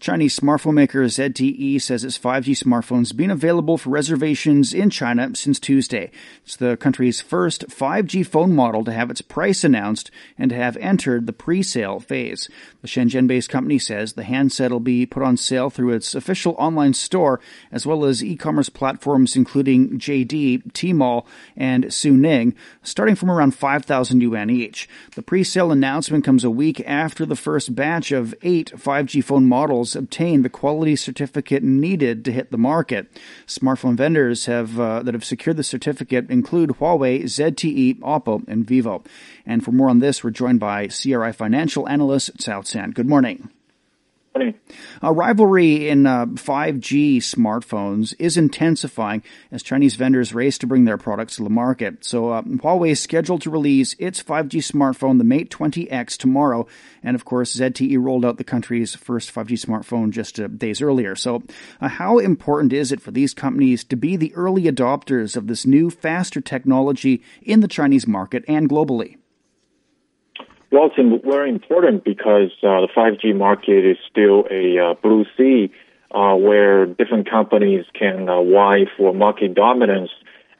[0.00, 5.58] Chinese smartphone maker ZTE says its 5G smartphones been available for reservations in China since
[5.58, 6.10] Tuesday.
[6.44, 10.76] It's the country's first 5G phone model to have its price announced and to have
[10.76, 12.50] entered the pre-sale phase.
[12.82, 16.92] The Shenzhen-based company says the handset will be put on sale through its official online
[16.92, 17.40] store
[17.72, 21.24] as well as e-commerce platforms including JD, Tmall,
[21.56, 24.88] and Suning, starting from around 5,000 yuan each.
[25.14, 29.93] The pre-sale announcement comes a week after the first batch of eight 5G phone models
[29.94, 33.06] obtain the quality certificate needed to hit the market.
[33.46, 39.02] Smartphone vendors have uh, that have secured the certificate include Huawei, ZTE, Oppo, and Vivo.
[39.46, 42.90] And for more on this, we're joined by CRI financial analyst Cao San.
[42.90, 43.50] Good morning.
[45.00, 49.22] A rivalry in uh, 5G smartphones is intensifying
[49.52, 52.04] as Chinese vendors race to bring their products to the market.
[52.04, 56.66] So uh, Huawei is scheduled to release its 5G smartphone, the Mate 20X, tomorrow.
[57.04, 61.14] And of course, ZTE rolled out the country's first 5G smartphone just uh, days earlier.
[61.14, 61.44] So
[61.80, 65.64] uh, how important is it for these companies to be the early adopters of this
[65.64, 69.18] new, faster technology in the Chinese market and globally?
[70.74, 75.70] Well, it's very important because uh, the 5G market is still a uh, blue sea
[76.10, 80.10] uh, where different companies can uh, vie for market dominance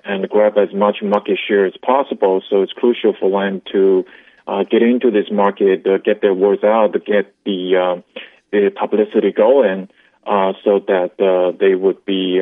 [0.04, 2.40] and grab as much market share as possible.
[2.48, 4.04] So it's crucial for them to
[4.46, 8.20] uh, get into this market, uh, get their words out, get the uh,
[8.52, 9.88] the publicity going,
[10.24, 12.38] so that they would be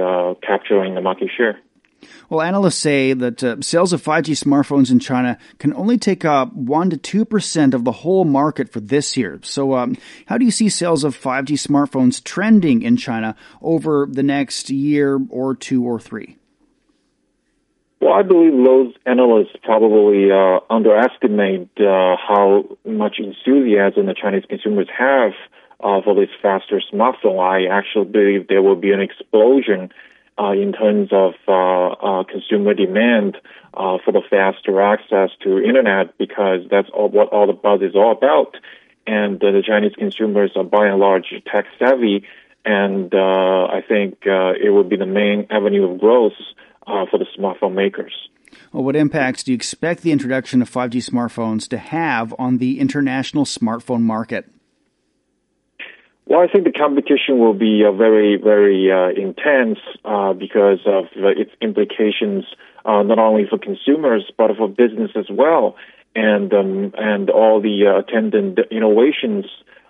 [0.47, 1.59] capturing the market share.
[2.29, 6.53] Well, analysts say that uh, sales of 5G smartphones in China can only take up
[6.53, 9.41] 1 to 2% of the whole market for this year.
[9.43, 9.97] So, um,
[10.27, 15.21] how do you see sales of 5G smartphones trending in China over the next year
[15.31, 16.37] or two or three?
[18.03, 24.89] Well, I believe those analysts probably uh, underestimate uh, how much enthusiasm the Chinese consumers
[24.99, 25.33] have
[25.79, 27.39] uh, for this faster smartphone.
[27.39, 29.93] I actually believe there will be an explosion
[30.39, 33.37] uh, in terms of uh, uh, consumer demand
[33.75, 37.95] uh, for the faster access to internet because that's all, what all the buzz is
[37.95, 38.57] all about.
[39.07, 42.25] And the Chinese consumers are by and large tech savvy,
[42.65, 46.35] and uh, I think uh, it will be the main avenue of growth
[46.87, 48.15] for the smartphone makers.
[48.73, 52.79] Well, what impacts do you expect the introduction of 5G smartphones to have on the
[52.79, 54.49] international smartphone market?
[56.27, 61.07] Well, I think the competition will be uh, very, very uh, intense uh, because of
[61.17, 62.45] uh, its implications
[62.85, 65.77] uh, not only for consumers but for business as well,
[66.15, 69.47] and um, and all the uh, attendant innovations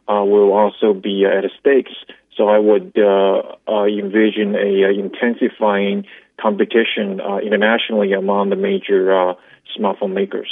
[0.09, 1.93] will also be at stakes.
[2.37, 6.05] So I would envision a, intensifying
[6.39, 9.35] competition internationally among the major
[9.79, 10.51] smartphone makers.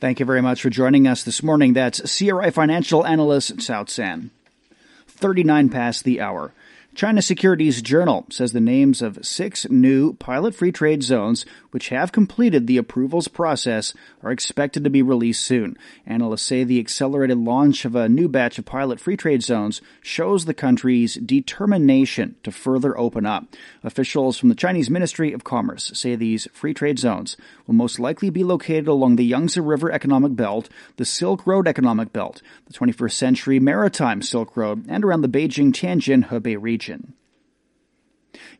[0.00, 1.74] Thank you very much for joining us this morning.
[1.74, 4.30] That's CRI financial analyst Cao San.
[5.20, 6.52] 39 past the hour.
[6.92, 12.10] China Securities Journal says the names of six new pilot free trade zones which have
[12.10, 15.78] completed the approvals process are expected to be released soon.
[16.04, 20.44] Analysts say the accelerated launch of a new batch of pilot free trade zones shows
[20.44, 23.46] the country's determination to further open up.
[23.84, 27.36] Officials from the Chinese Ministry of Commerce say these free trade zones
[27.68, 32.12] will most likely be located along the Yangtze River Economic Belt, the Silk Road Economic
[32.12, 37.12] Belt, the 21st Century Maritime Silk Road, and around the Beijing Tianjin Hebei region region.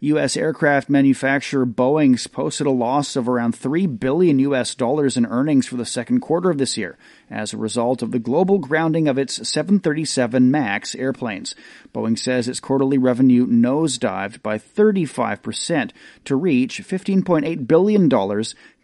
[0.00, 0.36] U.S.
[0.36, 4.74] aircraft manufacturer Boeing's posted a loss of around 3 billion U.S.
[4.74, 6.98] dollars in earnings for the second quarter of this year
[7.30, 11.54] as a result of the global grounding of its 737 MAX airplanes.
[11.94, 15.92] Boeing says its quarterly revenue nosedived by 35%
[16.24, 18.08] to reach $15.8 billion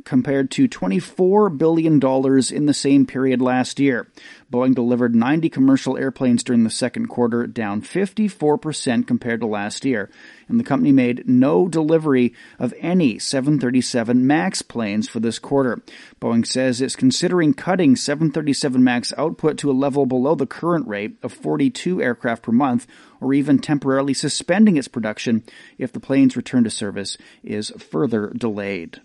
[0.07, 4.09] compared to $24 billion in the same period last year.
[4.51, 10.09] Boeing delivered 90 commercial airplanes during the second quarter, down 54% compared to last year,
[10.49, 15.83] and the company made no delivery of any 737 MAX planes for this quarter.
[16.21, 21.17] Boeing says it's considering cutting 737 MAX output to a level below the current rate
[21.25, 22.87] of 42 aircraft per month,
[23.21, 25.43] or even temporarily suspending its production
[25.79, 29.01] if the plane's return to service is further delayed.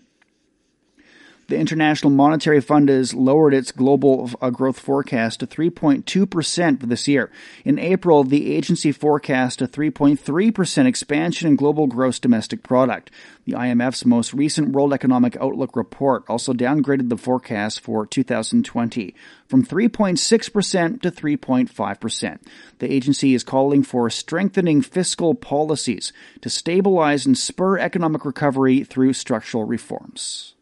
[1.52, 7.06] The International Monetary Fund has lowered its global uh, growth forecast to 3.2% for this
[7.06, 7.30] year.
[7.62, 13.10] In April, the agency forecast a 3.3% expansion in global gross domestic product.
[13.44, 19.14] The IMF's most recent World Economic Outlook report also downgraded the forecast for 2020
[19.46, 22.38] from 3.6% to 3.5%.
[22.78, 29.12] The agency is calling for strengthening fiscal policies to stabilize and spur economic recovery through
[29.12, 30.54] structural reforms.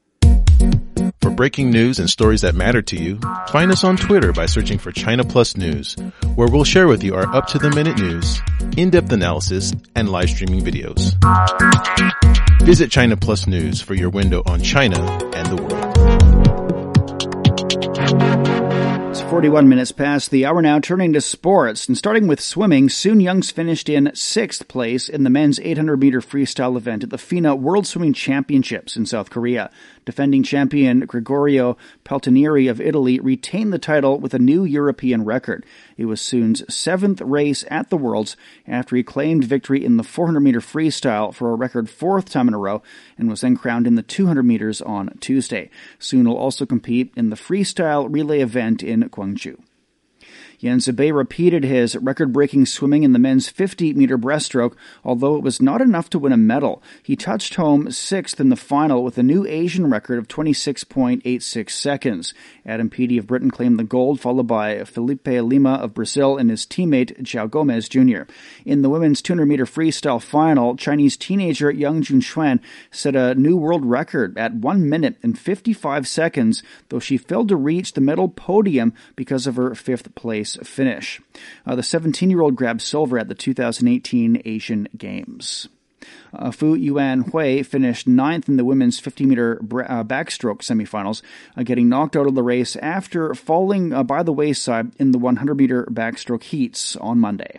[1.20, 4.78] For breaking news and stories that matter to you, find us on Twitter by searching
[4.78, 5.94] for China Plus News,
[6.34, 8.40] where we'll share with you our up to the minute news,
[8.78, 11.12] in depth analysis, and live streaming videos.
[12.64, 14.98] Visit China Plus News for your window on China
[15.34, 15.96] and the world.
[19.10, 21.88] It's 41 minutes past the hour now, turning to sports.
[21.88, 26.20] And starting with swimming, Sun Yang's finished in sixth place in the men's 800 meter
[26.20, 29.70] freestyle event at the FINA World Swimming Championships in South Korea.
[30.04, 35.64] Defending champion Gregorio Paltrinieri of Italy retained the title with a new European record.
[35.96, 38.36] It was Sun's seventh race at the Worlds
[38.66, 42.54] after he claimed victory in the 400 meter freestyle for a record fourth time in
[42.54, 42.82] a row
[43.18, 45.70] and was then crowned in the 200 meters on Tuesday.
[45.98, 49.58] Soon will also compete in the freestyle relay event in Gwangju.
[50.62, 55.62] Abbe repeated his record breaking swimming in the men's 50 meter breaststroke, although it was
[55.62, 56.82] not enough to win a medal.
[57.02, 62.34] He touched home sixth in the final with a new Asian record of 26.86 seconds.
[62.66, 66.66] Adam Peaty of Britain claimed the gold, followed by Felipe Lima of Brazil and his
[66.66, 68.30] teammate João Gomes Jr.
[68.66, 73.86] In the women's 200 meter freestyle final, Chinese teenager Yang Junxuan set a new world
[73.86, 78.92] record at 1 minute and 55 seconds, though she failed to reach the medal podium
[79.16, 81.20] because of her fifth place finish.
[81.66, 85.68] Uh, the 17 year old grabbed silver at the 2018 Asian Games.
[86.32, 91.22] Uh, Fu Yuanhui finished ninth in the women's 50 meter uh, backstroke semifinals,
[91.56, 95.18] uh, getting knocked out of the race after falling uh, by the wayside in the
[95.18, 97.58] 100 meter backstroke heats on Monday.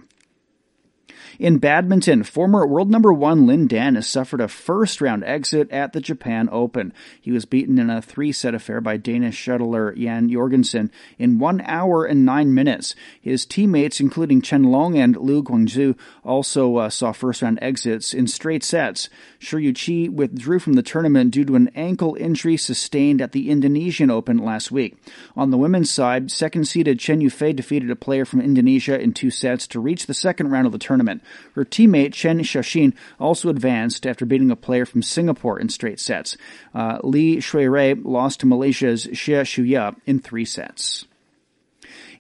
[1.40, 5.94] In badminton, former world number one Lin Dan has suffered a first round exit at
[5.94, 6.94] the Japan Open.
[7.20, 11.62] He was beaten in a three set affair by Danish shuttler Jan Jorgensen in one
[11.62, 12.96] hour and nine minutes.
[13.22, 18.28] His teammates, including Chen Long and Liu Guangzhu, also uh, saw first round exits in
[18.28, 19.10] straight sets.
[19.40, 24.10] Shi Yuqi withdrew from the tournament due to an ankle injury sustained at the Indonesian
[24.10, 24.98] Open last week.
[25.36, 29.32] On the women's side, second seeded Chen Yufei defeated a player from Indonesia in two
[29.32, 31.21] sets to reach the second round of the tournament.
[31.56, 36.38] Her teammate Chen Xiaoxin also advanced after beating a player from Singapore in straight sets.
[36.74, 41.06] Uh, Li Xuerui lost to Malaysia's Xie Shuya in three sets.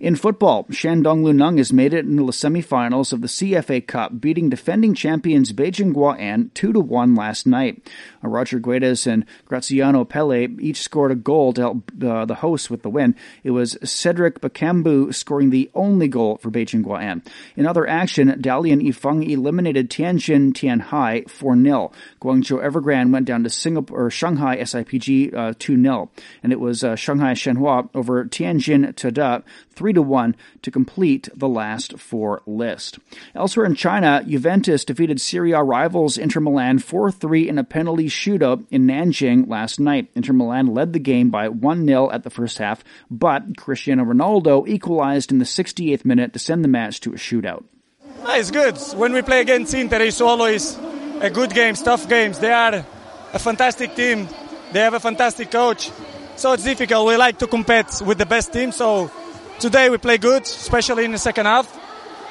[0.01, 4.49] In football, Shandong Luneng has made it into the semifinals of the CFA Cup, beating
[4.49, 7.87] defending champions Beijing Guoan 2-1 last night.
[8.23, 12.69] Uh, Roger Guedes and Graziano Pelle each scored a goal to help uh, the hosts
[12.69, 13.15] with the win.
[13.43, 17.25] It was Cedric Bakambu scoring the only goal for Beijing Guoan.
[17.55, 21.93] In other action, Dalian Yifang eliminated Tianjin Tianhai 4-0.
[22.21, 26.09] Guangzhou Evergrande went down to Singapore, Shanghai SIPG uh, 2-0.
[26.43, 29.43] And it was uh, Shanghai Shenhua over Tianjin Teda
[29.73, 32.99] 3 to 1 to complete the last four list.
[33.33, 38.09] Elsewhere in China, Juventus defeated Serie A rivals Inter Milan 4 3 in a penalty
[38.11, 40.09] shootout in Nanjing last night.
[40.15, 44.67] Inter Milan led the game by 1 0 at the first half, but Cristiano Ronaldo
[44.67, 47.63] equalized in the 68th minute to send the match to a shootout.
[48.23, 48.77] Ah, it's good.
[48.95, 50.77] When we play against Inter, it's always
[51.21, 52.39] a good game, tough games.
[52.39, 52.85] They are
[53.33, 54.27] a fantastic team.
[54.71, 55.91] They have a fantastic coach.
[56.35, 57.07] So it's difficult.
[57.07, 58.71] We like to compete with the best team.
[58.71, 59.11] So
[59.59, 61.67] today we play good, especially in the second half,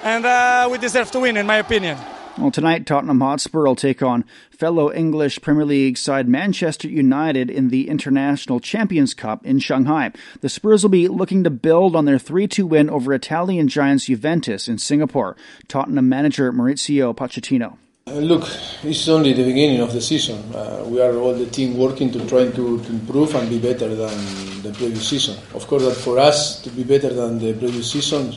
[0.03, 1.99] and uh, we deserve to win, in my opinion.
[2.41, 7.69] Well, tonight Tottenham Hotspur will take on fellow English Premier League side Manchester United in
[7.69, 10.11] the International Champions Cup in Shanghai.
[10.41, 14.69] The Spurs will be looking to build on their 3-2 win over Italian giants Juventus
[14.69, 15.37] in Singapore.
[15.69, 17.77] Tottenham manager Mauricio Pochettino.
[18.07, 18.49] Uh, look,
[18.85, 20.39] it's only the beginning of the season.
[20.55, 23.95] Uh, we are all the team working to try to, to, improve and be better
[23.95, 24.17] than
[24.63, 25.37] the previous season.
[25.53, 28.35] Of course, that for us to be better than the previous season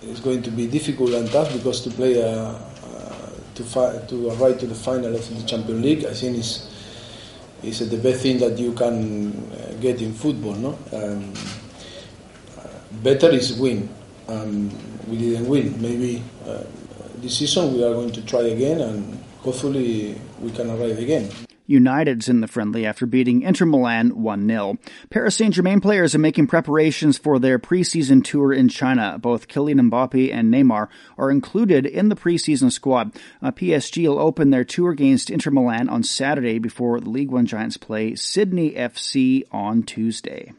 [0.00, 2.73] is going to be difficult and tough because to play a,
[3.54, 6.70] to fi- to arrive to the final of the Champions League, I think is
[7.62, 10.54] is the best thing that you can uh, get in football.
[10.54, 11.32] No, um,
[13.02, 13.88] better is win.
[14.28, 14.70] Um,
[15.08, 15.80] we didn't win.
[15.80, 16.22] Maybe
[17.24, 21.30] this season we are going to try again and hopefully we can arrive again.
[21.66, 24.78] United's in the friendly after beating Inter Milan 1-0.
[25.10, 29.18] Paris Saint-Germain players are making preparations for their preseason tour in China.
[29.18, 33.12] Both Kylian Mbappe and Neymar are included in the preseason squad.
[33.42, 37.46] Uh, PSG will open their tour against Inter Milan on Saturday before the League One
[37.46, 40.52] Giants play Sydney FC on Tuesday.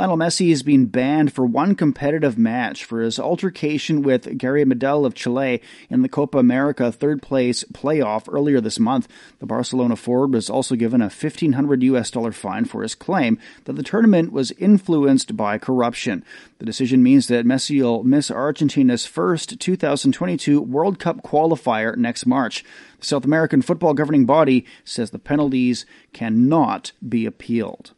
[0.00, 5.04] Lionel Messi has been banned for one competitive match for his altercation with Gary Medel
[5.04, 9.08] of Chile in the Copa America third place playoff earlier this month.
[9.40, 13.74] The Barcelona forward was also given a 1500 US dollar fine for his claim that
[13.74, 16.24] the tournament was influenced by corruption.
[16.60, 22.64] The decision means that Messi will miss Argentina's first 2022 World Cup qualifier next March.
[23.00, 25.84] The South American football governing body says the penalties
[26.14, 27.92] cannot be appealed.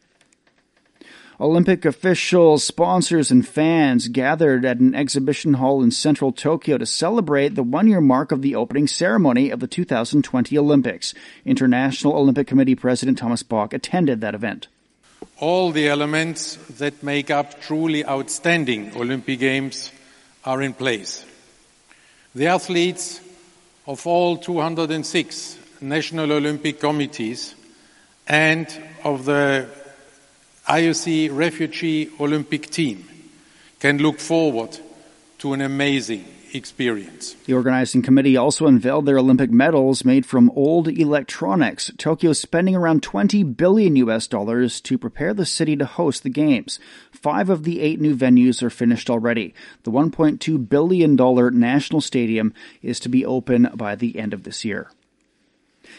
[1.42, 7.56] Olympic officials, sponsors, and fans gathered at an exhibition hall in central Tokyo to celebrate
[7.56, 11.14] the one year mark of the opening ceremony of the 2020 Olympics.
[11.44, 14.68] International Olympic Committee President Thomas Bach attended that event.
[15.38, 19.90] All the elements that make up truly outstanding Olympic Games
[20.44, 21.24] are in place.
[22.36, 23.20] The athletes
[23.88, 27.56] of all 206 national Olympic committees
[28.28, 28.68] and
[29.02, 29.81] of the
[30.68, 33.08] IOC Refugee Olympic Team
[33.80, 34.78] can look forward
[35.38, 37.34] to an amazing experience.
[37.46, 41.90] The organizing committee also unveiled their Olympic medals made from old electronics.
[41.98, 46.30] Tokyo is spending around 20 billion US dollars to prepare the city to host the
[46.30, 46.78] games.
[47.10, 49.54] Five of the eight new venues are finished already.
[49.82, 51.16] The $1.2 billion
[51.58, 54.90] national stadium is to be open by the end of this year.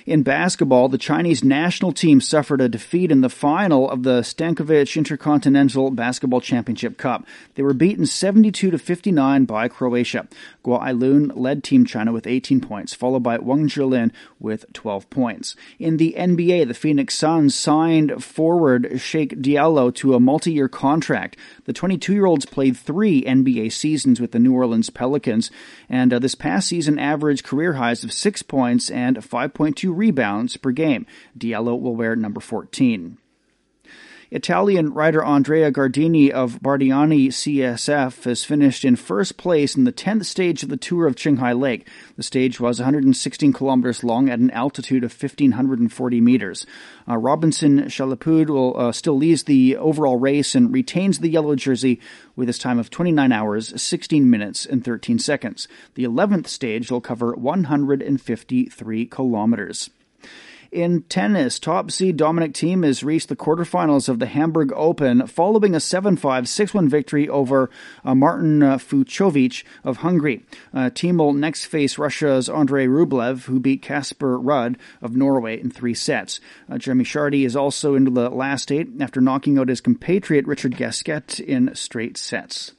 [0.05, 4.97] In basketball, the Chinese national team suffered a defeat in the final of the Stankovic
[4.97, 7.25] Intercontinental Basketball Championship Cup.
[7.55, 10.27] They were beaten 72 to 59 by Croatia.
[10.63, 15.55] Guo Ailun led Team China with 18 points, followed by Wang Zhilin with 12 points.
[15.79, 21.37] In the NBA, the Phoenix Suns signed forward Cheick Diallo to a multi-year contract.
[21.65, 25.51] The 22-year-olds played three NBA seasons with the New Orleans Pelicans,
[25.89, 30.71] and uh, this past season averaged career highs of six points and 5.2 rebounds per
[30.71, 31.05] game.
[31.37, 33.17] Diallo will wear number 14.
[34.33, 40.25] Italian rider Andrea Guardini of Bardiani CSF has finished in first place in the 10th
[40.25, 41.87] stage of the Tour of Qinghai Lake.
[42.15, 46.65] The stage was 116 kilometers long at an altitude of 1,540 meters.
[47.07, 52.01] Uh, Robinson Chalapud will uh, still leads the overall race and retains the yellow jersey
[52.35, 55.67] with his time of 29 hours, 16 minutes, and 13 seconds.
[55.93, 59.91] The 11th stage will cover 153 kilometers.
[60.73, 65.75] In tennis, top seed Dominic Thiem has reached the quarterfinals of the Hamburg Open following
[65.75, 67.69] a 7 5 6 1 victory over
[68.03, 68.79] uh, Martin uh,
[69.83, 70.43] of Hungary.
[70.73, 75.69] Uh, Thiem will next face Russia's Andrei Rublev, who beat Casper Ruud of Norway in
[75.69, 76.39] three sets.
[76.67, 80.75] Uh, Jeremy Chardy is also into the last eight after knocking out his compatriot Richard
[80.75, 82.71] Gasquet in straight sets.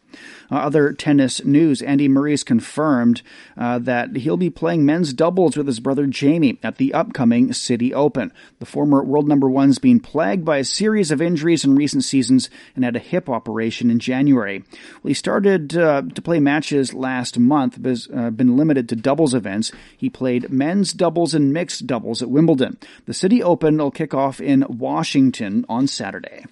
[0.50, 3.22] Uh, other tennis news Andy Murray's confirmed
[3.56, 7.92] uh, that he'll be playing men's doubles with his brother Jamie at the upcoming City
[7.94, 8.32] Open.
[8.58, 12.50] The former world number one's been plagued by a series of injuries in recent seasons
[12.74, 14.64] and had a hip operation in January.
[15.02, 18.96] Well, he started uh, to play matches last month, but has uh, been limited to
[18.96, 19.72] doubles events.
[19.96, 22.78] He played men's doubles and mixed doubles at Wimbledon.
[23.06, 26.44] The City Open will kick off in Washington on Saturday.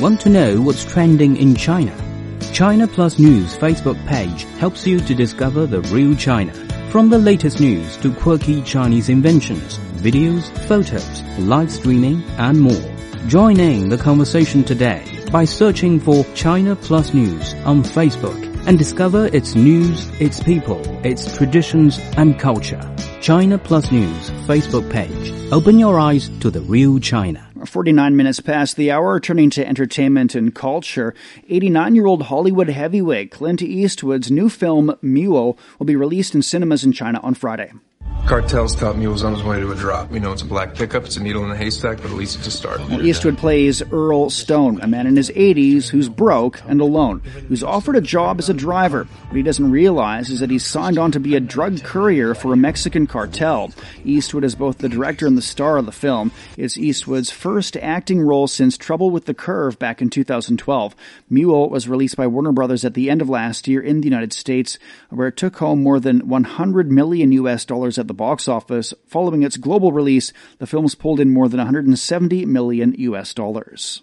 [0.00, 2.13] Want to know what's trending in China?
[2.54, 6.54] China Plus News Facebook page helps you to discover the real China.
[6.88, 12.94] From the latest news to quirky Chinese inventions, videos, photos, live streaming, and more.
[13.26, 19.26] Join in the conversation today by searching for China Plus News on Facebook and discover
[19.32, 22.88] its news, its people, its traditions, and culture.
[23.20, 25.52] China Plus News Facebook page.
[25.52, 27.50] Open your eyes to the real China.
[27.68, 31.14] 49 minutes past the hour, turning to entertainment and culture.
[31.48, 36.84] 89 year old Hollywood heavyweight Clint Eastwood's new film, Mule, will be released in cinemas
[36.84, 37.72] in China on Friday.
[38.26, 40.10] Cartel's top mule was on his way to a drop.
[40.10, 42.38] We know it's a black pickup, it's a needle in a haystack, but at least
[42.38, 42.80] it's a start.
[42.90, 47.96] Eastwood plays Earl Stone, a man in his 80s who's broke and alone, who's offered
[47.96, 49.04] a job as a driver.
[49.04, 52.54] What he doesn't realize is that he's signed on to be a drug courier for
[52.54, 53.72] a Mexican cartel.
[54.06, 56.32] Eastwood is both the director and the star of the film.
[56.56, 60.96] It's Eastwood's first acting role since Trouble with the Curve back in 2012.
[61.28, 64.32] Mule was released by Warner Brothers at the end of last year in the United
[64.32, 64.78] States,
[65.10, 68.94] where it took home more than 100 million US dollars at the box office.
[69.06, 74.02] Following its global release, the film's pulled in more than 170 million US dollars.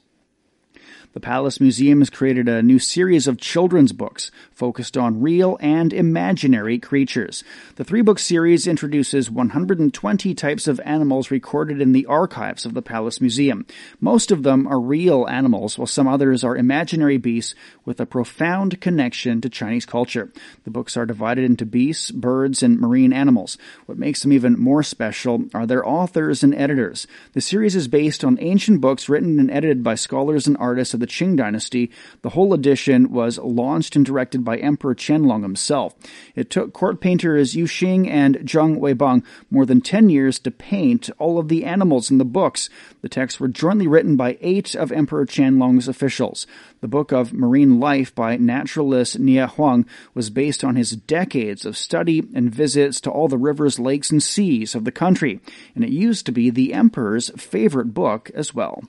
[1.13, 5.91] The Palace Museum has created a new series of children's books focused on real and
[5.91, 7.43] imaginary creatures.
[7.75, 12.81] The three book series introduces 120 types of animals recorded in the archives of the
[12.81, 13.65] Palace Museum.
[13.99, 18.79] Most of them are real animals, while some others are imaginary beasts with a profound
[18.79, 20.31] connection to Chinese culture.
[20.63, 23.57] The books are divided into beasts, birds, and marine animals.
[23.85, 27.05] What makes them even more special are their authors and editors.
[27.33, 31.07] The series is based on ancient books written and edited by scholars and artists the
[31.07, 31.91] Qing dynasty.
[32.21, 35.95] The whole edition was launched and directed by Emperor Qianlong himself.
[36.35, 41.09] It took court painters Yu Xing and Zheng Weibang more than 10 years to paint
[41.19, 42.69] all of the animals in the books.
[43.01, 46.47] The texts were jointly written by eight of Emperor Qianlong's officials.
[46.81, 51.77] The book of Marine Life by naturalist Nie Huang was based on his decades of
[51.77, 55.39] study and visits to all the rivers, lakes, and seas of the country,
[55.75, 58.83] and it used to be the emperor's favorite book as well.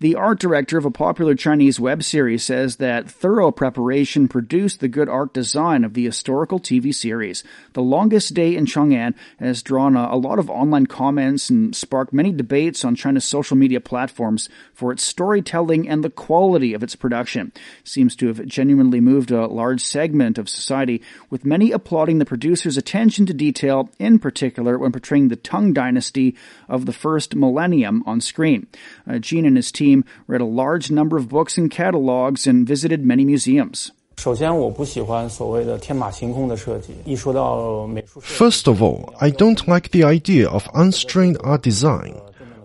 [0.00, 4.88] The art director of a popular Chinese web series says that thorough preparation produced the
[4.88, 7.44] good art design of the historical TV series.
[7.74, 12.12] The Longest Day in Chang'an has drawn a, a lot of online comments and sparked
[12.12, 16.96] many debates on China's social media platforms for its storytelling and the quality of its
[16.96, 17.52] production.
[17.54, 22.24] It seems to have genuinely moved a large segment of society, with many applauding the
[22.24, 26.36] producer's attention to detail, in particular when portraying the Tang dynasty
[26.68, 28.66] of the first millennium on screen.
[29.08, 32.66] Uh, Gene and his team team read a large number of books and catalogs and
[32.66, 33.92] visited many museums.
[38.22, 42.14] First of all, I don't like the idea of unstrained art design.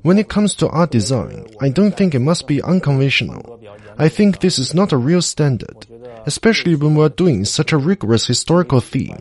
[0.07, 3.59] When it comes to art design, I don't think it must be unconventional.
[3.97, 5.79] I think this is not a real standard,
[6.25, 9.19] especially when we're doing such a rigorous historical theme.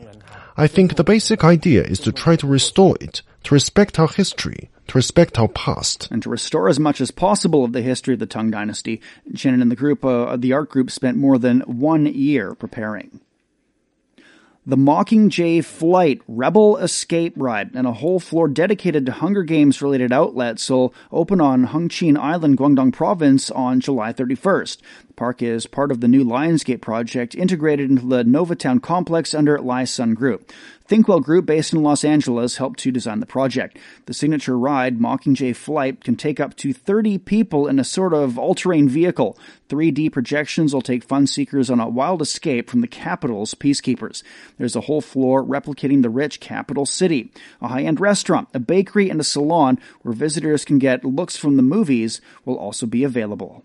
[0.56, 4.70] I think the basic idea is to try to restore it, to respect our history,
[4.88, 6.08] to respect our past.
[6.10, 9.00] And to restore as much as possible of the history of the Tang Dynasty,
[9.34, 13.20] Shannon and the group, uh, the art group spent more than one year preparing.
[14.68, 20.12] The Mockingjay Flight Rebel Escape Ride and a whole floor dedicated to Hunger Games related
[20.12, 24.78] outlets will open on Hengqin Island, Guangdong Province on July 31st.
[25.06, 29.58] The park is part of the new Lionsgate project integrated into the Novotown complex under
[29.58, 30.52] Lai Sun Group.
[30.88, 33.78] Thinkwell Group, based in Los Angeles, helped to design the project.
[34.06, 38.38] The signature ride, Mockingjay Flight, can take up to 30 people in a sort of
[38.38, 39.38] all-terrain vehicle.
[39.68, 44.22] 3D projections will take fun seekers on a wild escape from the capital's peacekeepers.
[44.56, 47.30] There's a whole floor replicating the rich capital city.
[47.60, 51.62] A high-end restaurant, a bakery, and a salon where visitors can get looks from the
[51.62, 53.62] movies will also be available.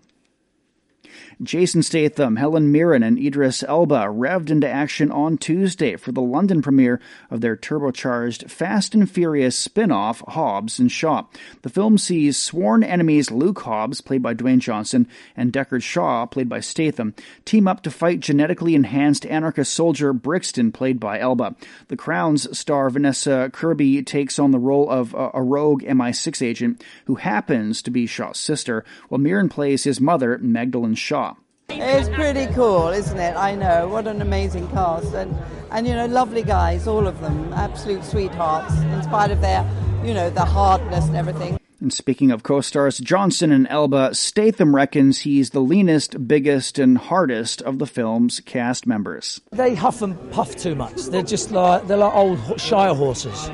[1.42, 6.62] Jason Statham, Helen Mirren, and Idris Elba revved into action on Tuesday for the London
[6.62, 7.00] premiere
[7.30, 11.24] of their turbocharged Fast and Furious spin-off Hobbs and Shaw.
[11.62, 16.48] The film sees sworn enemies Luke Hobbs, played by Dwayne Johnson, and Deckard Shaw, played
[16.48, 21.56] by Statham, team up to fight genetically enhanced anarchist soldier Brixton, played by Elba.
[21.88, 26.84] The Crown's star Vanessa Kirby takes on the role of a, a rogue MI6 agent
[27.06, 31.34] who happens to be Shaw's sister, while Mirren plays his mother, Magdalene Shaw.
[31.68, 33.36] It's pretty cool, isn't it?
[33.36, 33.88] I know.
[33.88, 35.12] What an amazing cast.
[35.12, 35.36] And,
[35.70, 37.52] and you know, lovely guys, all of them.
[37.52, 39.68] Absolute sweethearts, in spite of their,
[40.02, 41.58] you know, the hardness and everything.
[41.80, 47.60] And speaking of co-stars Johnson and Elba, Statham reckons he's the leanest, biggest, and hardest
[47.60, 49.42] of the film's cast members.
[49.52, 51.02] They huff and puff too much.
[51.06, 53.50] They're just like they're like old shire horses.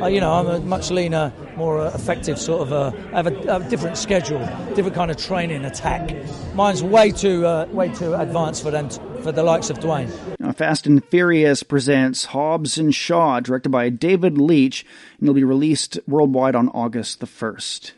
[0.00, 2.72] Uh, you know, I'm a much leaner, more uh, effective sort of.
[2.72, 4.38] Uh, I have a, a, different schedule,
[4.74, 6.16] different kind of training, attack.
[6.54, 10.10] Mine's way too, uh, way too advanced for them, to, for the likes of Dwayne.
[10.38, 14.86] Now, Fast and Furious presents Hobbs and Shaw, directed by David Leitch,
[15.18, 17.92] and it'll be released worldwide on August the first.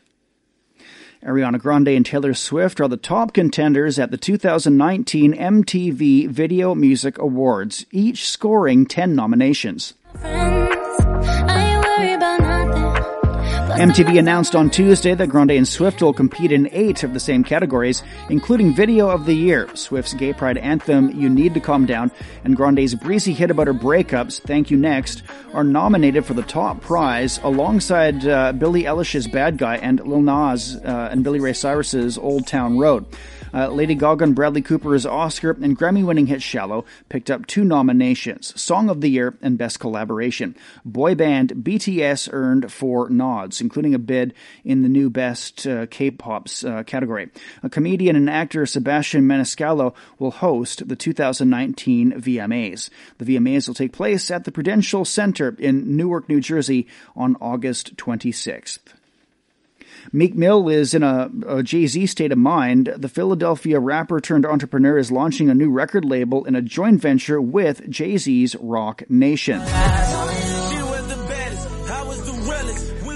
[1.24, 7.16] Ariana Grande and Taylor Swift are the top contenders at the 2019 MTV Video Music
[7.18, 9.94] Awards, each scoring 10 nominations.
[13.72, 17.42] MTV announced on Tuesday that Grande and Swift will compete in eight of the same
[17.42, 22.10] categories, including Video of the Year, Swift's gay pride anthem, You Need to Calm Down,
[22.44, 25.22] and Grande's breezy hit about her breakups, Thank You Next,
[25.54, 30.76] are nominated for the top prize alongside uh, Billie Eilish's Bad Guy and Lil Nas
[30.76, 33.06] uh, and Billy Ray Cyrus's Old Town Road.
[33.54, 37.64] Uh, Lady Gaga and Bradley Cooper's Oscar and Grammy winning hit Shallow picked up two
[37.64, 40.56] nominations Song of the Year and Best Collaboration.
[40.86, 44.34] Boy band BTS earned four nods, including a bid
[44.64, 47.30] in the new Best uh, K-Pops uh, category.
[47.62, 52.90] A comedian and actor Sebastian Maniscalco will host the 2019 VMAs.
[53.18, 56.86] The VMAs will take place at the Prudential Center in Newark, New Jersey
[57.16, 58.80] on August 26th.
[60.12, 62.92] Meek Mill is in a, a Jay Z state of mind.
[62.96, 67.40] The Philadelphia rapper turned entrepreneur is launching a new record label in a joint venture
[67.40, 69.62] with Jay Z's Roc Nation.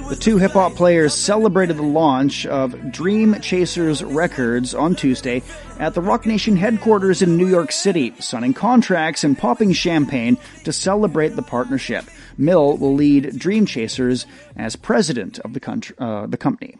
[0.08, 5.42] The two hip hop players celebrated the launch of Dream Chasers Records on Tuesday
[5.80, 10.72] at the Roc Nation headquarters in New York City, signing contracts and popping champagne to
[10.72, 12.04] celebrate the partnership.
[12.38, 14.26] Mill will lead Dream Chasers
[14.56, 16.76] as president of the, country, uh, the company.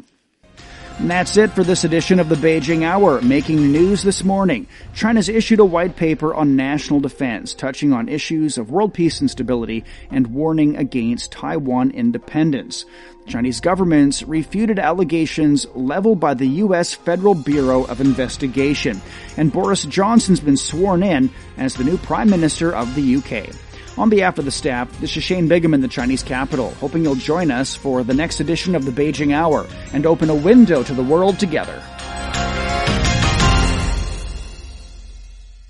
[0.99, 3.21] And that's it for this edition of the Beijing Hour.
[3.21, 8.57] Making news this morning, China's issued a white paper on national defense, touching on issues
[8.57, 12.87] of world peace and stability and warning against Taiwan independence.
[13.27, 16.95] The Chinese government's refuted allegations leveled by the U.S.
[16.95, 19.03] Federal Bureau of Investigation.
[19.37, 21.29] And Boris Johnson's been sworn in
[21.59, 23.55] as the new Prime Minister of the UK.
[23.99, 27.15] On behalf of the staff, this is Shane Bigham in the Chinese capital, hoping you'll
[27.15, 30.93] join us for the next edition of the Beijing Hour and open a window to
[30.93, 31.83] the world together.